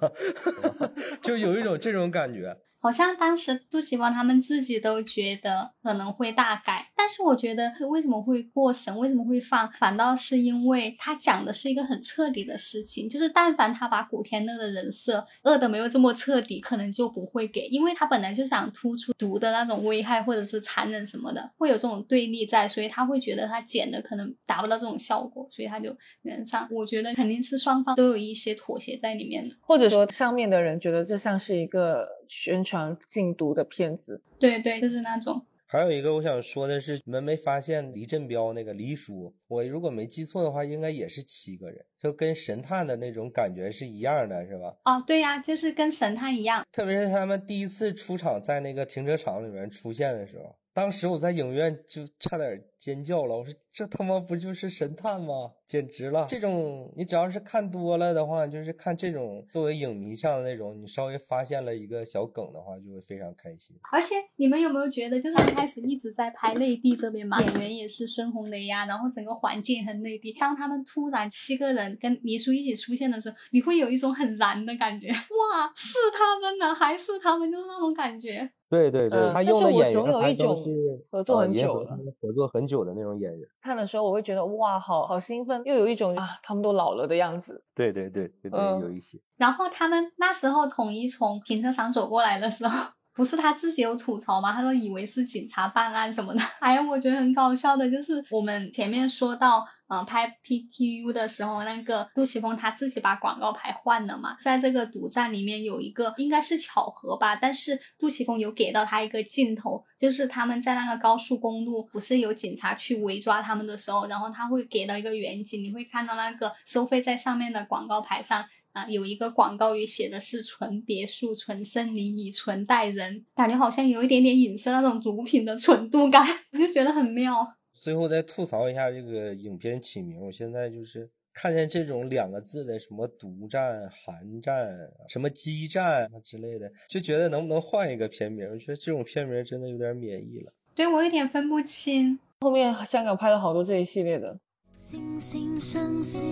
[1.23, 2.55] 就有一种这种感觉。
[2.83, 32.05] 好像当时杜琪峰他们自己都觉得可能会大改，但是我觉得为什么会过审，为什么会放，反倒是因为他讲的是一个很彻底的事情，就是但凡他把古天乐的人设恶的没有这么彻底，可能就不会给，因为他本来就想突出毒的那种危害或者是残忍什么的，会有这种对立在，所以他会觉得他剪的可能达不到这种效果，所以他就原上，我觉得肯定是双方都有一些妥协在里面的，或者说上面的人觉得这像是一个
[32.35, 35.45] 宣传禁毒的片子，对对，就是那种。
[35.67, 39.35] 还有一个我想说的是，你们没发现黎振彪那个黎叔？
[39.47, 44.75] 我如果没记错的话，应该也是七个人，就跟神探的那种感觉是一样的，是吧？
[44.83, 46.65] 哦，对呀，就是跟神探一样。
[46.71, 55.53] 特别是他们第一次出场在那个停车场里面出现的时候，当时我在影院就差点尖叫了，我说这他妈不就是神探吗？
[55.65, 56.25] 简直了！
[56.29, 63.75] 这种你只要是看多了的话，就是看这种作为影迷像的那种，你稍微发现了一个小梗的话，就会非常开心。
[63.91, 70.33] 而且你们有没有觉得，就是一开始一直在拍内地这边嘛，演员也是孙红雷呀，然后整个环境很内地。
[70.33, 78.51] 当他们突然七个人跟黎叔一起出现的时候，你会有一种很燃的感觉，哇，是他们呢，还是他们，就是那种感觉。
[78.69, 83.47] 对对对，他嗯但用的演是我总员还都有一种是合作很久了合作很久的那种演员。
[83.61, 87.63] 看的时候我会觉得哇，好好兴奋，又有一种啊，他们都老了的样子。
[87.75, 89.19] 对对对对对，嗯有一些。
[89.37, 94.51] 然后他们那时候统一从停车场走过来的时候，不是他自己有吐槽吗？
[94.53, 96.39] 他说以为是警察办案什么的。
[96.59, 118.43] 还 有我觉得很搞笑的就是我们前面说到，嗯、拍 PTU 的时候，那个杜琪峰他自己把广告牌换了嘛，在这个独占里面有一个应该是巧合吧，但是杜琪峰有给到他一个镜头，就是他们在那个高速公路不是有警察去围抓他们的时候，然后他会给到一个远景，你会看到那个收费在上面的广告牌上。
[118.73, 127.55] 啊，有一个广告语写的是“纯别墅、纯森林、以纯待人”，感觉好像有一点点影射那种毒品的纯度感， 我就觉得很妙。
[127.73, 134.67] 最后再吐槽一下这个影片起名，我现在就是看见这种两个字的什么独占、寒战、
[135.07, 138.47] 什么激战之类的，就觉得能不能换一个片名？
[138.49, 140.51] 我觉得这种片名真的有点免疫了。
[140.73, 142.17] 对我有点分不清。
[142.41, 144.39] 后面香港拍了好多这一系列的，
[144.77, 146.23] 惺惺相惜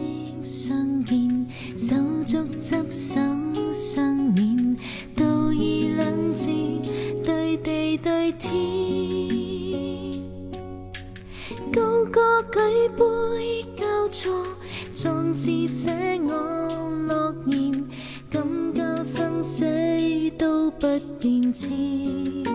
[0.44, 1.04] 相
[2.32, 3.20] 足執手
[3.74, 4.78] 相勉，
[5.14, 6.50] 道義兩字
[7.26, 8.50] 對地對天。
[11.74, 14.46] 高歌舉杯交錯，
[14.94, 15.92] 壯志寫
[16.24, 16.32] 我
[17.06, 17.86] 諾言，
[18.32, 19.66] 敢交生死
[20.40, 20.88] 都不
[21.20, 22.48] 變遷。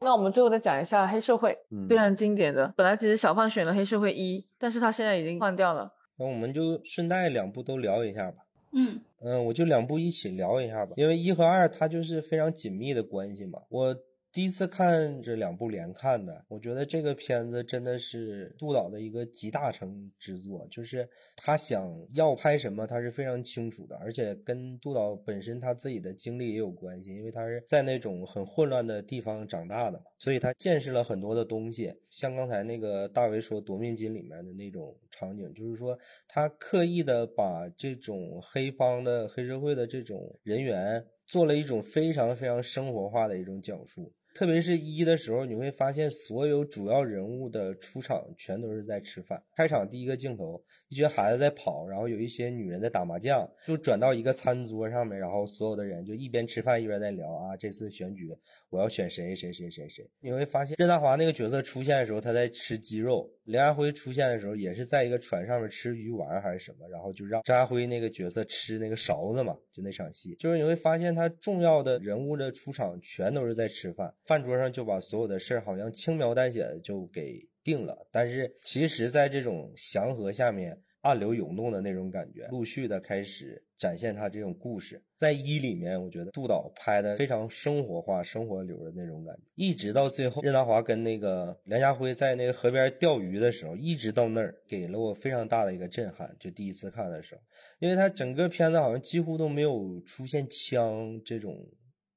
[0.00, 2.74] 那我们最后再讲一下黑社会，嗯非常经典的。
[2.76, 5.92] 本来只是小胖选了黑社会一，但是他现在已经换掉了。
[6.18, 8.38] 那我们就顺带两部都聊一下吧。
[8.72, 13.60] 嗯，嗯，我就两部一起聊一下吧，因为一和二它就是非常紧密的关系嘛。
[13.68, 13.96] 我
[14.36, 31.94] 第一次看这两部连看的，我觉得这个片子真的是杜导的一个集大成之作，就是他想要拍什么，他是非常清楚的，而且跟杜导本身他自己的经历也有关系，因为他是在那种很混乱的地方长大的嘛，所以他见识了很多的东西。
[32.10, 44.12] 像刚才那个大为说《夺命金》里面的那种场景，就是说他刻意的把这种黑帮的黑社会的这种人员做了一种非常非常生活化的一种讲述。
[44.36, 49.42] 特别是一的时候，你会发现所有主要人物的出场全都是在吃饭。
[49.56, 58.28] 开场第一个镜头，一群孩子在跑，然后有一些女人在打麻将，就转到一个餐桌上面，然后所有的人就一边吃饭一边在聊啊，这次选举
[58.70, 60.10] 我要选谁谁谁谁谁。
[60.20, 80.82] 你会发现任达华那个角色出现的时候，他在吃鸡肉；梁家辉出现的时候，也是在一个船上面吃鱼丸还是什么，然后就让张家辉那个角色吃那个勺子嘛，就那场戏，就是你会发现他重要的人物的出场全都是在吃饭，饭桌上就把所有的事儿好像轻描淡写的就给定了，但是其实在这种祥和下面。
[81.06, 85.04] 暗流涌动的那种感觉，陆续的开始展现他这种故事。
[85.16, 96.34] 在一里面，我觉得杜导拍的非常生活化、生活流的那种感觉，一直到最后，任达华跟那个梁家辉在那个河边钓鱼的时候，一直到那儿，给了我非常大的一个震撼。
[96.40, 97.40] 就第一次看的时候，
[97.78, 101.56] 因为他整个片子好像几乎都没有出现枪这种。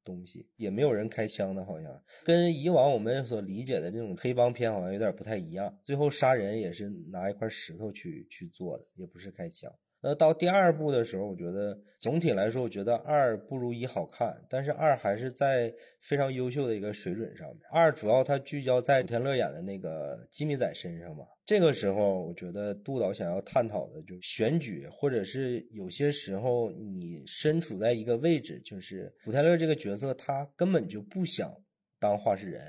[0.10, 5.80] 东西也没有人开枪的，好像跟以往我们所理解的这种黑帮片好像有点不太一样。
[5.86, 9.72] 最后杀人也是拿一块石头去去做的，也不是开枪。
[10.02, 17.60] 那到第二部的时候，我觉得总体来说，我觉得二不如一好看，但是二还是在非常优秀的一个水准上面。
[17.72, 21.26] 二主要它聚焦在古天乐演的那个吉米仔身上嘛。
[21.46, 31.52] 这个时候，我觉得杜导想要探讨的就是选举，或者是有些时候你身处在一个位置，就是古天乐这个角色，他根本就不想
[32.00, 32.62] 当话事人。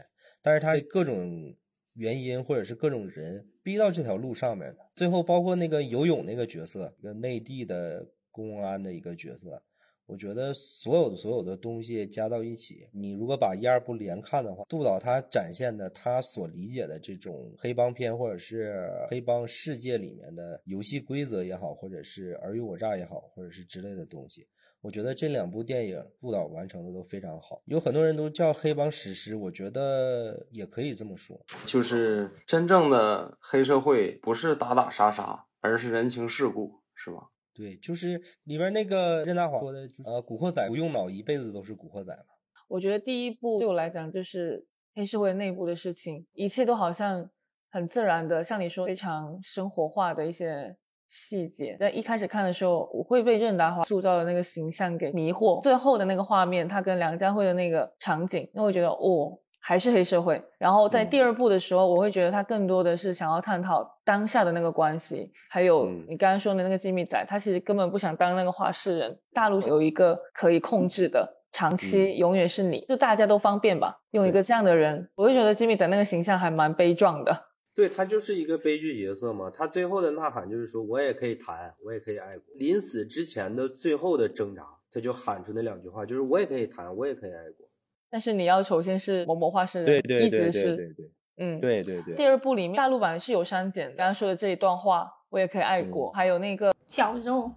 [0.43, 1.55] 但是他各种
[1.93, 4.87] 原因或者是各种人逼到这条路上面的。
[4.95, 9.63] 最后包括那个游泳那个角色，一个内地的公安的一个角色。
[10.07, 24.49] 我觉得所有的所有的东西加到一起，你如果把一二部连看的话，杜导他展现的他所理解的这种黑帮片或者是黑帮世界里面的游戏规则也好，或者是尔虞我诈也好，或者是之类的东西，
[24.83, 27.63] 我觉得这两部电影杜导完成的都非常好。
[27.67, 31.39] 有很多人都叫黑帮史诗，我觉得也可以这么说。
[31.67, 37.29] 就是真正的黑社会不是打打杀杀，而是人情世故，是吧？
[37.53, 42.25] 对，就是里边那个任达华说的，呃，古惑仔不用脑，一辈子都是古惑仔嘛。
[42.69, 44.65] 我觉得第一部对我来讲就是
[44.95, 47.29] 黑社会内部的事情，一切都好像
[47.69, 50.75] 很自然的，像你说非常生活化的一些
[51.11, 51.77] 细节。
[51.79, 59.37] 在一开始看的时候，我会被任达华塑造的那个形象给迷惑，最后的那个画面，他跟梁家辉的那个场景，那我觉得哦。
[59.63, 69.19] 还是黑社会，然后在第二部的时候，我会觉得他更多的是想要探讨当下的那个关系，还有你刚刚说的那个机密仔，他其实根本不想当那个话事人。
[69.35, 77.50] 大陆有一个可以控制的，长期永远是你，就大家都方便吧，用一个这样的人，我会觉得机密仔那个形象还蛮悲壮的。
[77.81, 82.45] 对他就是一个悲剧角色嘛，他最后的呐喊就是说我也可以谈，我也可以爱国。
[82.57, 87.67] 临死之前的最后的挣扎，他就喊出那两句话，就是我也可以谈，我也可以爱国。
[88.11, 92.15] 但是你要首先是某某画师，对对一直是，对对，嗯，对对对。
[92.15, 97.51] 第二部里面大陆版是有删减，刚刚说的这一段话，我也可以爱国，还有那个绞肉，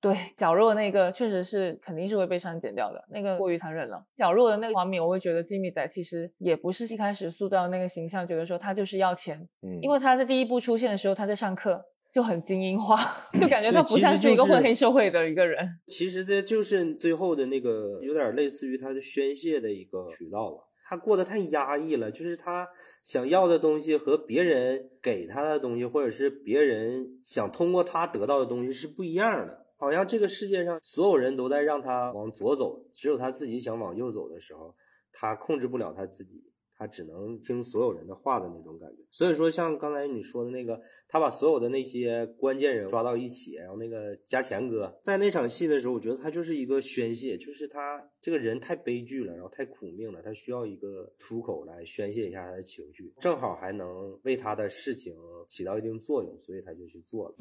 [0.00, 4.04] 对绞肉那个确实是肯定是会被删减掉的，那个过于残忍了。
[4.16, 11.84] 绞肉的那个画面，我会觉得金米仔其实也不是一开始塑造那个形象，觉得说他就是要钱，嗯，因为他在第一部出现的时候他在上课。
[12.10, 12.96] 就很精英化，
[13.38, 15.68] 就感觉他不像是一个混黑社会的一个人。
[15.86, 20.64] 其实这就是最后的那个，有点类似于他的宣泄的一个渠道吧。
[20.88, 22.66] 他过得太压抑了，就是他
[23.02, 29.66] 想要的东西和别人给他的东西，或者是别人想通过他得到的东西是不一样的。
[29.76, 34.74] 好像这个世界上所有人都在让他往左走，只有他自己想往右走的时候，
[35.12, 36.50] 他控制不了他自己。
[36.78, 55.16] 他只能听所有人的话的那种感觉，所以说像刚才你说的那个，他把所有的那些关键人抓到一起，然后那个加钱哥在那场戏的时候，我觉得他就是一个宣泄，就是他这个人太悲剧了，然后太苦命了，他需要一个出口来宣泄一下他的情绪，正好还能为他的事情
[55.48, 57.34] 起到一定作用，所以他就去做了。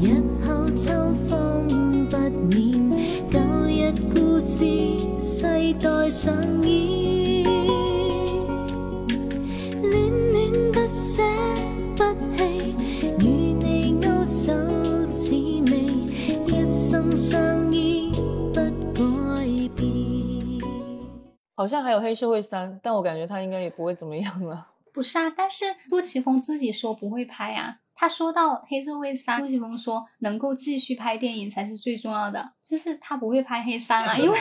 [0.00, 0.92] 日后秋
[1.28, 2.16] 风不
[2.46, 5.13] 眠，旧日故事。
[5.26, 5.42] 世
[5.80, 7.44] 代上演，
[9.80, 11.22] 恋恋不舍
[11.96, 12.04] 不
[12.36, 12.76] 弃，
[13.20, 14.52] 与你勾手
[15.10, 15.32] 指
[15.64, 15.70] 尾，
[16.44, 18.12] 一生相依
[18.52, 20.60] 不改变。
[21.54, 24.66] 好像还有黑社会三，但我感觉他应该也不会怎么样了。
[24.92, 27.78] 不是啊，但是杜琪峰自己说不会拍啊。
[27.94, 34.36] 他说到黑社会三，杜琪峰说能够继续拍电影才是最重要的，就是他不会拍黑三啊，因为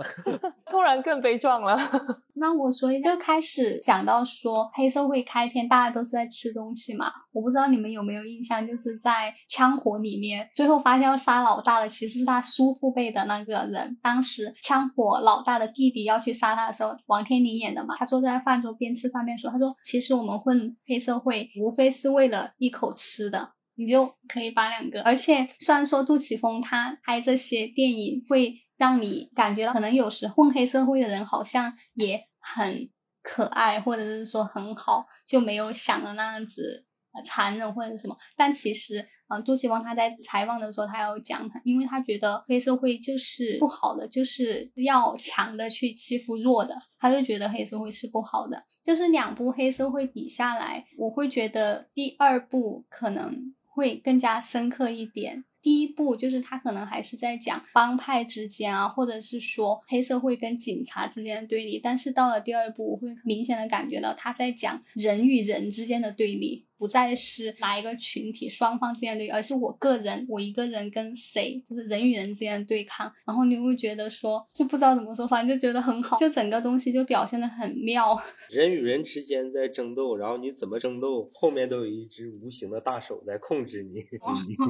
[0.70, 1.78] 突然更悲壮了。
[2.34, 7.06] 那我所以就开始讲到说黑社会开篇，大家都是在吃东西嘛。
[7.32, 13.96] 我不知道你们有没有印象，就是在枪火里面，最后发现要杀老大的其实是他叔父辈的那个人。
[14.02, 25.02] 当时枪火老大的弟弟要去杀他的时候，王天林演的嘛，他坐在饭桌边吃饭边说，他说其实我们混黑社会无非是为了一口口吃的，你就可以把两个。
[25.02, 32.88] 而且虽然说杜琪峰他拍这些电影会让你感觉到，可能有时混黑社会的人好像也很
[33.22, 36.86] 可爱，或者是说很好，就没有想的那样子。
[37.24, 48.64] 残忍或者什么，但其实，嗯，杜琪峰他在采访的时候，他有讲，因为他觉得黑社会就是不好的，就是要强的去欺负弱的，他就觉得黑社会是不好的。
[48.82, 55.44] 就是两部黑社会比下来，我会觉得第二部可能会更加深刻一点。
[55.62, 66.66] 第一部就是他可能还是在讲帮派之间啊，或者是说黑社会跟警察之间的对立，但是到了第二部，我会明显的感觉到他在讲人与人之间的对立。
[66.80, 73.12] 不再是哪一个群体双方之间对，而是我个人，我一个人跟谁，就是人与人之间的对抗。
[73.26, 78.18] 然后你会觉得说，就不知道怎么说，反正就觉得很好，就整个东西就表现的很妙。
[78.48, 84.02] 人与人之间在争斗，然后你怎么争斗，后面都有一只无形的大手在控制你。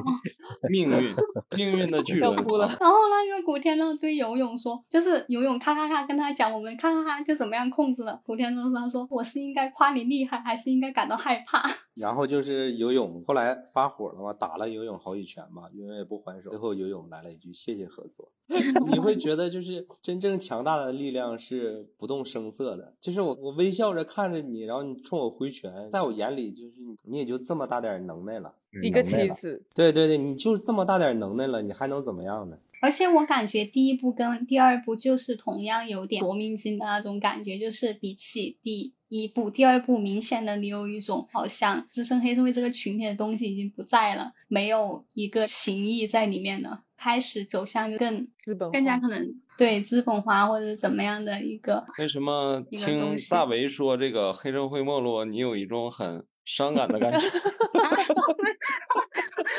[0.69, 1.15] 命运，
[1.55, 2.35] 命运的巨人。
[2.43, 2.67] 哭了。
[2.81, 8.19] 然后那个古天乐对游泳说，就是游泳咔咔咔跟他讲，我们咔咔咔就怎么样控制了。
[8.25, 11.63] 古天乐说，他说我是应该夸你厉害，还是应该感到害怕？
[12.01, 18.31] 然后就是游泳，后来发火了嘛，打了游泳好几拳嘛，游泳也不还手，最后游泳来了一句谢谢合作。
[18.91, 32.57] 你会觉得就是真正强大的力量是不动声色的，就是我我微笑着看着你，然后你冲我挥拳，在我眼里就是你你也就这么大点能耐了，一个棋子，对对对，你就这么大点能耐了，你还能怎么样呢？
[32.81, 51.85] 而且我感觉第一部跟第二部就是同样有点夺命金的那种感觉，就是比起第一部、第二部，明显的你有一种好像资深黑社会这个群体的东西已经不在了，没有一个情谊在里面了，开始走向就更资本更加可能对资本化或者怎么样的一个。
[51.99, 57.19] 为什么听大为说这个黑社会没落，你有一种很伤感的感觉？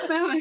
[0.08, 0.36] 没有没有没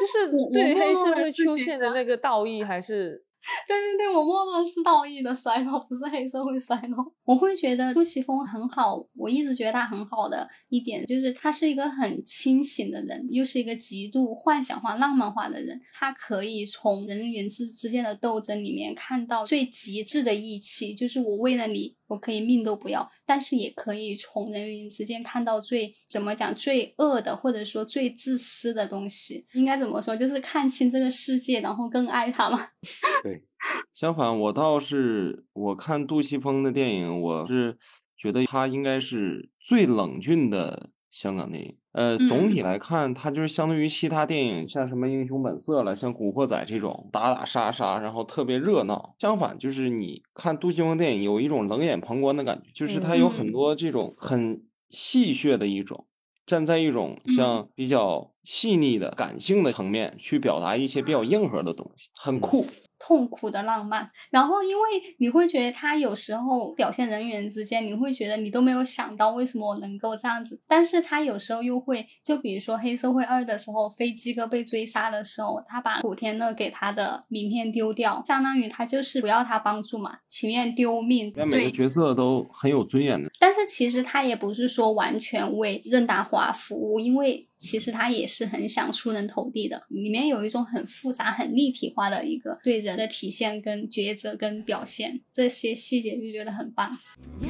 [0.00, 3.22] 就是我对我黑社会出现的那个道义还是
[3.66, 7.12] 对对对，我默默是道义的衰落，不是黑社会衰落。
[7.24, 15.80] 我会觉得杜琪峰很好，我一直觉得他很好的一点就是他是一个很清醒的人，又是一个极度幻想化、浪漫化的人。
[15.94, 29.46] 他可以从人与人之之间的斗争里面看到最极致的义气，就是我为了你，我可以命都不要，但是也可以从人与人之间看到最怎么讲最恶的，或者说最自私的东西。
[29.52, 30.16] 应该怎么说？
[30.16, 32.58] 就是看清这个世界，然后更爱他嘛。
[33.22, 33.44] 对，
[33.92, 37.76] 相反，我倒是我看杜琪峰的电影，我是
[38.16, 41.76] 觉得他应该是最冷峻的香港电影。
[41.90, 49.16] 呃，总体来看，它就是相对于其他电影，像什么《英雄本色》了，像《古惑仔》这种打打杀杀，然后特别热闹。
[49.18, 56.06] 相反，就是你看杜琪峰电影，有一种冷眼旁观的感觉，就是他有很嗯多这种很戏谑的一种。
[56.46, 62.66] 站在一种像比较细腻的感性的层面去表达一些比较硬核的东西，很酷。
[63.00, 64.82] 痛苦的浪漫，然后因为
[65.20, 83.30] 你会觉得他有时候表现人与人之间，你会觉得你都没有想到为什么我能够这样子，但是他有时候又会，就比如说黑社会二的时候，飞机哥被追杀的时候，他把古天乐给他的名片丢掉，相当于他就是不要他帮助嘛，情愿丢命，但每个，角色都很有尊严的。
[83.38, 89.82] 但是其实他也不是说完全为任达华服务，因为其实他也是很想出人头地的。
[89.88, 96.96] 里面有一种很复杂、很立体化的一个对人的体现、跟抉择、跟表现，这些细节就觉得很棒。
[97.40, 97.48] 有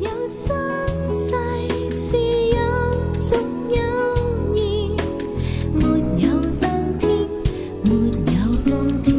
[0.00, 0.56] 有生
[1.10, 1.36] 世
[1.92, 2.16] 是
[2.50, 3.36] 有足
[3.70, 3.76] 有
[4.54, 4.96] 義，
[5.72, 7.08] 沒有當天，
[7.84, 7.90] 沒
[8.34, 9.14] 有冬天。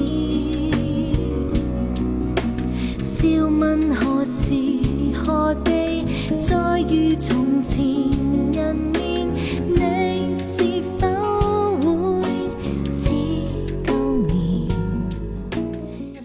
[3.01, 4.53] 笑问何时
[5.13, 6.03] 何地，
[6.37, 7.79] 再遇从前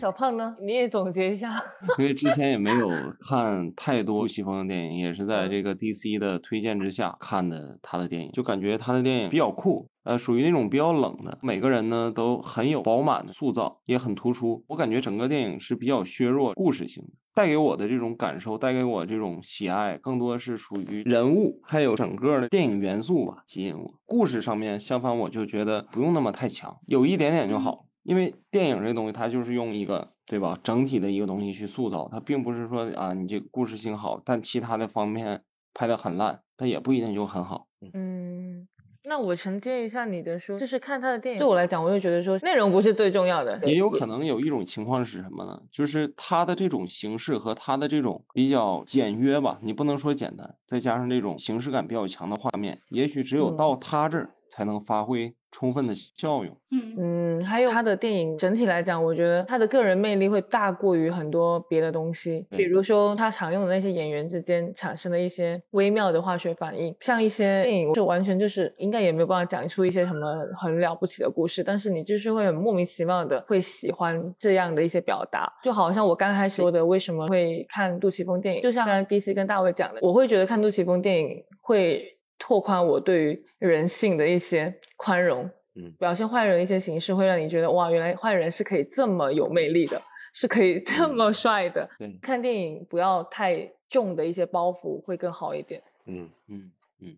[0.04, 0.54] 小胖呢？
[0.60, 1.64] 你也总结一下。
[1.98, 2.90] 因为之前也没有
[3.26, 14.62] 看太多西方的电影，也是在这个 DC 的推荐之下看的他的电影，就感觉他的电影比较酷，呃，属于那种比较冷的，每个人呢都很有饱满的塑造，也很突出。
[14.66, 23.94] 我感觉整个电影是比较削弱故事性的，带给我的这种感受，带给我这种喜爱，更多是属于人物还有整个的电影元素吧吸引我。
[24.04, 27.86] 故事上面，相反我就觉得不用那么太强，有一点点就好。
[28.04, 35.42] 因为电影这东西，它就是用一个对吧整体的一个东西去塑造，它并不是说啊你这个故事性好，但其他的方面
[35.74, 37.66] 拍的很烂，它也不一定就很好。
[37.92, 38.66] 嗯，
[39.04, 45.60] 那我承接一下你的说，就是看他的电影，对我来讲，我就觉得说内容不是最重要的，也有可能有一种情况是什么呢？
[45.70, 56.56] 就是他的这种形式和他的这种比较简约吧，你不能说简单，再加上这种形式感比较强的画面，也许只有嗯到他这儿才能发挥充分的效用。
[56.72, 56.94] 嗯。
[56.98, 70.26] 嗯，还有他的电影整体来讲，我觉得他的个人魅力会大过于很多别的东西，比如说他常用的那些演员之间产生的一些微妙的化学反应，像一些电影就完全就是应该也没有办法讲出一些什么
[70.58, 85.50] 很了不起的故事，但是你就是会很莫名其妙的会喜欢这样的一些表达，就好像我刚开始说的为什么会看杜琪峰电影，就像刚才 DC 跟大卫讲的，我会觉得看杜琪峰电影会拓宽我对于人性的一些宽容。
[85.76, 90.00] 嗯表现坏人的一些形式，会让你觉得哇，原来坏人是可以这么有魅力的，
[90.32, 91.90] 是可以这么帅的。
[91.98, 95.82] 对，看电影不要太重的一些包袱会更好一点。
[96.06, 96.70] 嗯，嗯
[97.00, 97.16] 嗯，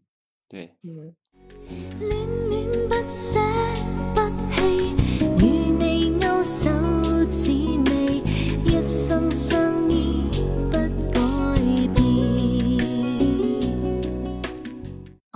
[0.48, 0.70] 对。
[0.84, 1.14] 嗯，
[2.00, 3.38] 恋恋不捨
[4.14, 4.22] 不
[4.54, 4.96] 棄，
[5.38, 5.44] 與
[5.78, 6.70] 你勾手
[7.30, 7.52] 指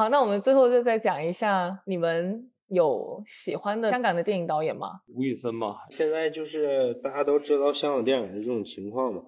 [0.00, 5.02] 好，那我们最后就再讲一下，你们有喜欢的香港的电影导演吗？
[5.14, 9.22] 吴宇森吧，现在就是大家都知道香港电影是这种情况嘛，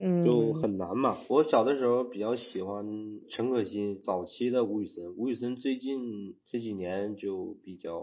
[0.00, 1.16] 嗯，就很难嘛。
[1.30, 2.84] 我小的时候比较喜欢
[3.30, 5.98] 陈可辛早期的吴宇森，吴宇森最近
[6.46, 7.98] 这几年就比较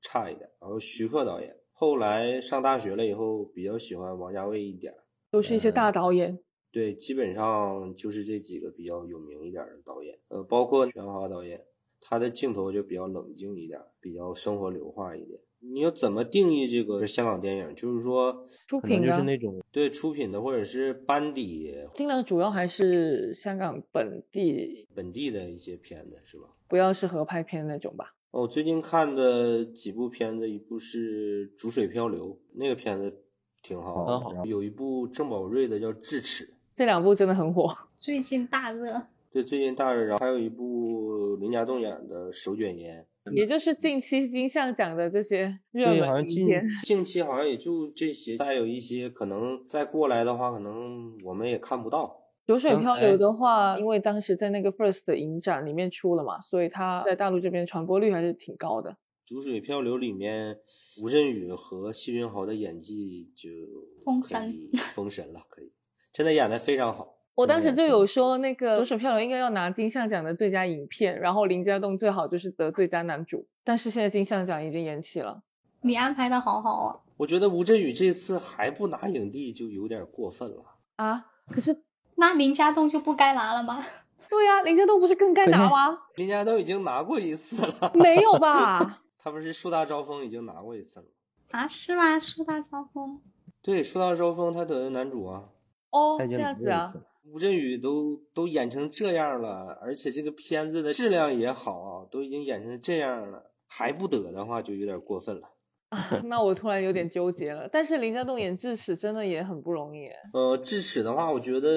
[0.00, 0.48] 差一点。
[0.62, 4.94] 然后徐克导演，后来上大学了以后，比较喜欢王家卫一点。
[5.30, 6.38] 都是一些大导演。
[6.72, 11.64] 对，基本上就是这几个比较有名一点的导演，呃，包括全华导演，
[12.00, 15.40] 他的镜头就比较冷静一点，比较生活流化一点。
[15.62, 17.74] 你要怎么定义这个香港电影？
[17.74, 26.48] 就是说，出品的就是那种对出品的，或者是班底尽量主要还是香港本地，本地的一些片子，是吧？
[26.66, 28.14] 不要是合拍片那种吧。
[28.30, 33.24] 哦，我最近看的几部片子，一部是《逐水漂流》，那个片子
[33.60, 36.44] 挺好，很好然后有一部郑宝瑞的叫《智齿》，
[36.74, 37.76] 这两部真的很火。
[37.98, 39.02] 最近大热，
[39.32, 43.06] 对，最近大热，然后还有一部林家栋演的《手卷烟》。
[43.32, 46.48] 也就是近期金像奖的这些热对，好像近。
[46.82, 52.18] 近期好像也就这些，再有一些可能再过来的话，可能我们也看不到。
[52.46, 58.90] 流水漂流的话，因为当时在那个 First 的影展里面出了嘛，所以它在大陆这边传播率还是挺高的。
[59.26, 60.56] 《逐水漂流》里面，
[61.00, 63.48] 吴镇宇和谢君豪的演技就
[64.04, 64.52] 封神
[64.94, 65.70] 封神了，可以，
[66.12, 67.16] 真的演的非常好。
[67.36, 75.42] 我当时就有说，那个《左手漂流》应该要拿金像奖的最佳影片，然后林家栋最好就是得最佳男主，但是现在金像奖已经延期了。
[75.82, 77.00] 你安排的好好啊。
[77.16, 80.64] 我觉得吴镇宇这次还不拿影帝就有点过分了。
[80.96, 81.84] 啊，可是
[82.16, 83.82] 那林家栋就不该拿了吗？
[84.28, 85.98] 对呀、林家栋不是更该拿吗？
[86.16, 89.02] 林家栋已经拿过一次了， 没有吧？
[89.18, 91.60] 他不是树大招风已经拿过一次了吗？
[91.60, 92.18] 啊，是吗？
[92.18, 93.20] 树大招风。
[93.62, 95.44] 对，树大招风他得的男主啊。
[95.90, 96.92] 哦，这样子啊。
[97.24, 105.48] 吴镇宇都都演成这样了，而且这个片子的质量也好啊，都已经演成这样了，还不得的话就有点过分了。
[105.90, 107.68] 啊 那我突然有点纠结了。
[107.70, 110.08] 但是林家栋演智齿真的也很不容易。
[110.32, 111.68] 呃，智齿的话，我觉得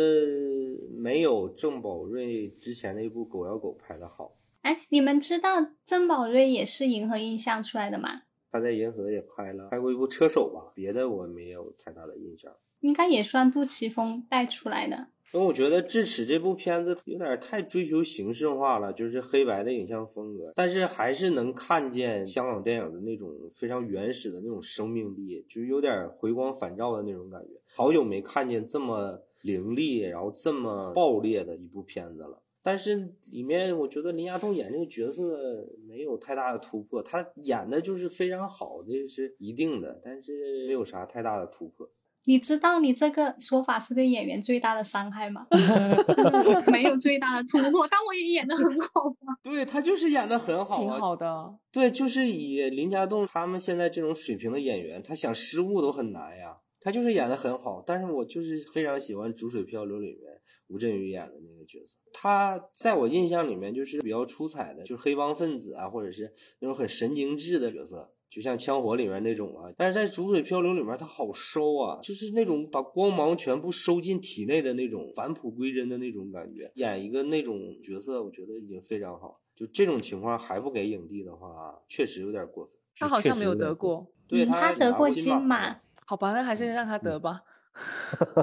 [0.97, 4.35] 没有郑宝瑞之前那部《狗咬狗》拍的好。
[4.61, 5.49] 哎，你们知道
[5.83, 8.21] 郑宝瑞也是银河映像出来的吗？
[8.51, 12.53] 他在银河也拍了，拍过一部《车手》吧，别的我没有太大的印象。
[12.83, 15.07] 应该也算杜琪峰带出来的。
[15.33, 27.59] 因为我觉得《智齿》这部片子有点太追求形式化了，就是黑白的影像风格，但是还是能看见香港电影的那种非常原始的那种生命力，就是有点回光返照的那种感觉。
[27.73, 32.43] 好久没看见这么凌厉，然后这么爆裂的一部片子了。
[32.61, 41.89] 但是里面我觉得林家栋演这个角色没有太大的突破，他演的就是非常好，这是一定的，但是没有啥太大的突破。
[42.25, 45.45] 你知道你这个说法是对演员最大的伤害吗？
[46.71, 49.35] 没有最大的突破，但我也演的很好嘛。
[49.43, 51.55] 对他就是演的很好、啊，挺好的。
[51.71, 56.57] 对，就是以林家栋他们现在这种水平的演员，他想失误都很难呀。
[56.79, 61.97] 他就是演的很好，但是我就是非常喜欢《逐水漂流》里面吴镇宇演的那个角色。
[62.11, 69.71] 他在我印象里面就是比较出彩的，就是黑帮分子啊，或者是那种很神经质的角色，就像《枪火》里面那种啊。
[69.77, 76.71] 但是在《逐水漂流》里面，他好收啊，就是那种把光芒全部收进体内的那种返璞归真的那种感觉。
[76.75, 79.39] 演一个那种角色，我觉得已经非常好。
[79.55, 82.73] 就这种情况还不给影帝的话，确实有点过分。
[82.97, 84.07] 他好像没有得过。
[84.27, 85.79] 对嗯他得过金马金马。
[86.07, 87.41] 好吧，那还是让他得吧。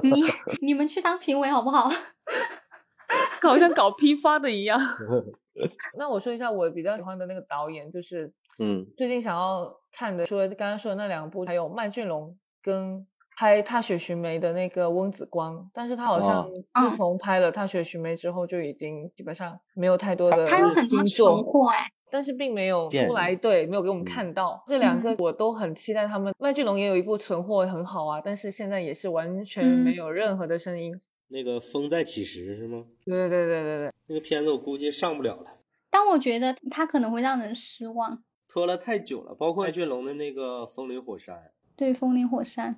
[0.03, 0.11] 你
[0.61, 1.89] 你们去当评委好不好？
[3.41, 4.79] 好像搞批发的一样。
[5.97, 13.05] 那我说一下我比较喜欢的那个导演，就是嗯，最近想要看的，除了刚刚说的那两部，还有麦浚龙跟
[13.37, 24.61] 拍《踏雪寻梅》的那个翁子光，但是他好像哦自嗯从拍了《踏雪寻梅》之后，就已经基本上没有太多的他有很多存货哎，但是并没有出来，对，没有给我们嗯看到。
[24.67, 26.33] 这两个嗯我都很期待他们。
[26.37, 30.93] 麦浚龙也有一部存货很好啊，但是现在也是完全没嗯有任何的声音。
[31.29, 32.83] 那个《风再起时》是吗？
[33.05, 35.45] 对对对对对对，那个片子我估计上不了了，
[35.89, 38.21] 但我觉得他可能会让人失望。
[38.51, 39.33] 拖了太久了。
[39.33, 41.35] 包括麦浚龙的那个《风林火山》，
[41.77, 42.75] 对，《风林火山》，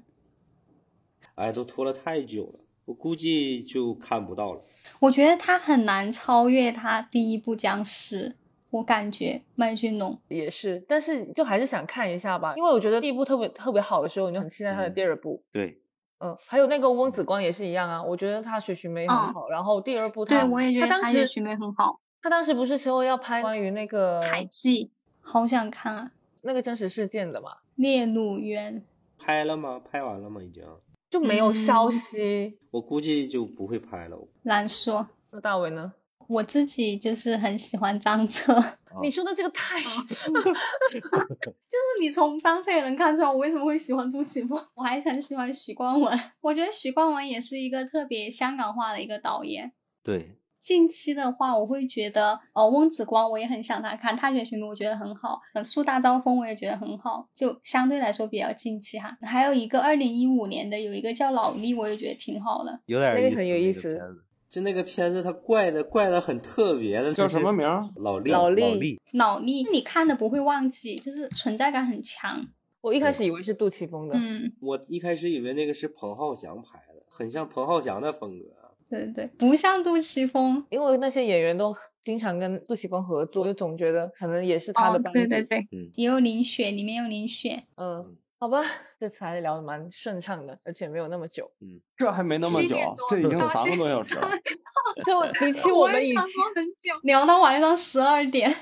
[1.33, 4.61] 哎，都拖了太久了，我估计就看不到了。
[4.99, 8.35] 我觉得他很难超越他第一部僵尸。
[8.69, 15.43] 我感觉麦浚龙，也是，但是就还是想看一下吧，因为我觉得第一部特别特别好的时候，你就很期待他的嗯第二部。
[15.51, 15.79] 对，
[16.19, 21.99] 嗯，还有那个翁子光也是一样啊，我觉得他学徐梅很嗯好，然后第二部他对我也觉得他当时他也许梅很好。
[22.19, 24.91] 他当时不是说要拍关于那个海记
[25.23, 26.11] 好想看啊，
[26.43, 28.83] 那个真实事件的嘛，烈怒渊。
[29.17, 29.79] 拍了吗？
[29.79, 30.41] 拍完了吗？
[30.41, 30.63] 已经？
[31.09, 32.59] 就没有消嗯息。
[32.71, 34.27] 我估计就不会拍了。
[34.43, 35.93] 难说，那大伟呢？
[36.27, 38.55] 我自己就是很喜欢张彻，
[39.03, 44.57] 你说的这个太， 就是你从张彻也能看出来我为什么会喜欢杜琪峰。
[44.75, 49.73] 我还很喜欢许冠文，我觉得许冠文也是一个特别香港化的一个导演。
[50.01, 55.41] 对，近期的话，我会觉得，呃，翁子光我也很想他看《踏雪寻梅》，我觉得很好。
[55.53, 59.17] 呃，树大招风我也觉得很好，就相对来说比较近期哈。
[59.23, 62.79] 还有一个二零一五年的，有一个叫《老力》，我也觉得挺好的。
[62.85, 63.99] 有点那个很有意思
[64.47, 72.47] 就那个片子，它怪的怪的很特别的，叫什么名儿老力，老力老力，脑力你看的不会忘记，就是存在感很强。
[72.79, 78.45] 我一开始以为是杜琪峰的，嗯，我一开始以为那个是彭浩翔拍的，很像彭浩翔的风格。
[78.93, 80.63] 对对对，不像杜琪峰。
[80.69, 85.19] 因为那些演员都经常跟杜琪峰合作，就总觉得可能也是他的哦班，底。
[85.19, 87.63] 对对对，嗯也有林雪，里面有林雪。
[87.77, 88.61] 嗯，好吧，
[88.99, 92.77] 这次还是聊的蛮顺畅的，而且没有那么久，嗯这还没那么久
[93.09, 94.29] 这已经到三个多小时了。
[95.03, 96.21] 就比起我们以前，
[96.55, 98.51] 很久，聊到晚上十二点。
[98.51, 98.55] 問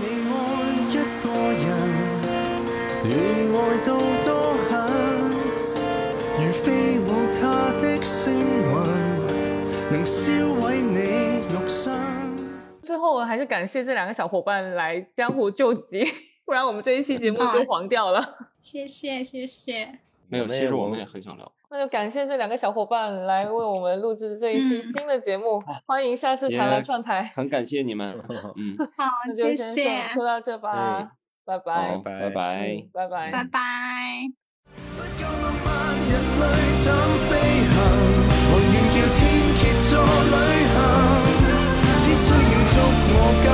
[0.00, 0.34] 你愛
[0.90, 1.40] 一個人，
[9.90, 10.30] 能燒
[10.60, 11.92] 毀你肉身。
[12.82, 16.04] 最后我還是感谢这两个小伙伴来江湖救急，
[16.46, 18.36] 不然我们这一期节目就黄掉了。
[18.62, 19.98] 谢谢谢谢。
[20.28, 21.52] 没有，其实我们也很想聊。
[21.72, 27.32] 那就感谢这两个小伙伴来为我们录制这一期嗯新的节目， 欢迎下次常来串台。
[27.34, 28.16] 很感谢你们，
[28.56, 31.08] 嗯，好，那就謝先說謝，說到这吧哎，
[31.44, 32.88] 拜拜好，，拜拜嗯。
[32.92, 33.48] 拜拜拜。
[37.34, 37.49] 拜。
[39.90, 40.36] 做，旅
[40.70, 40.78] 行，
[42.04, 42.76] 只需要捉
[43.12, 43.48] 我够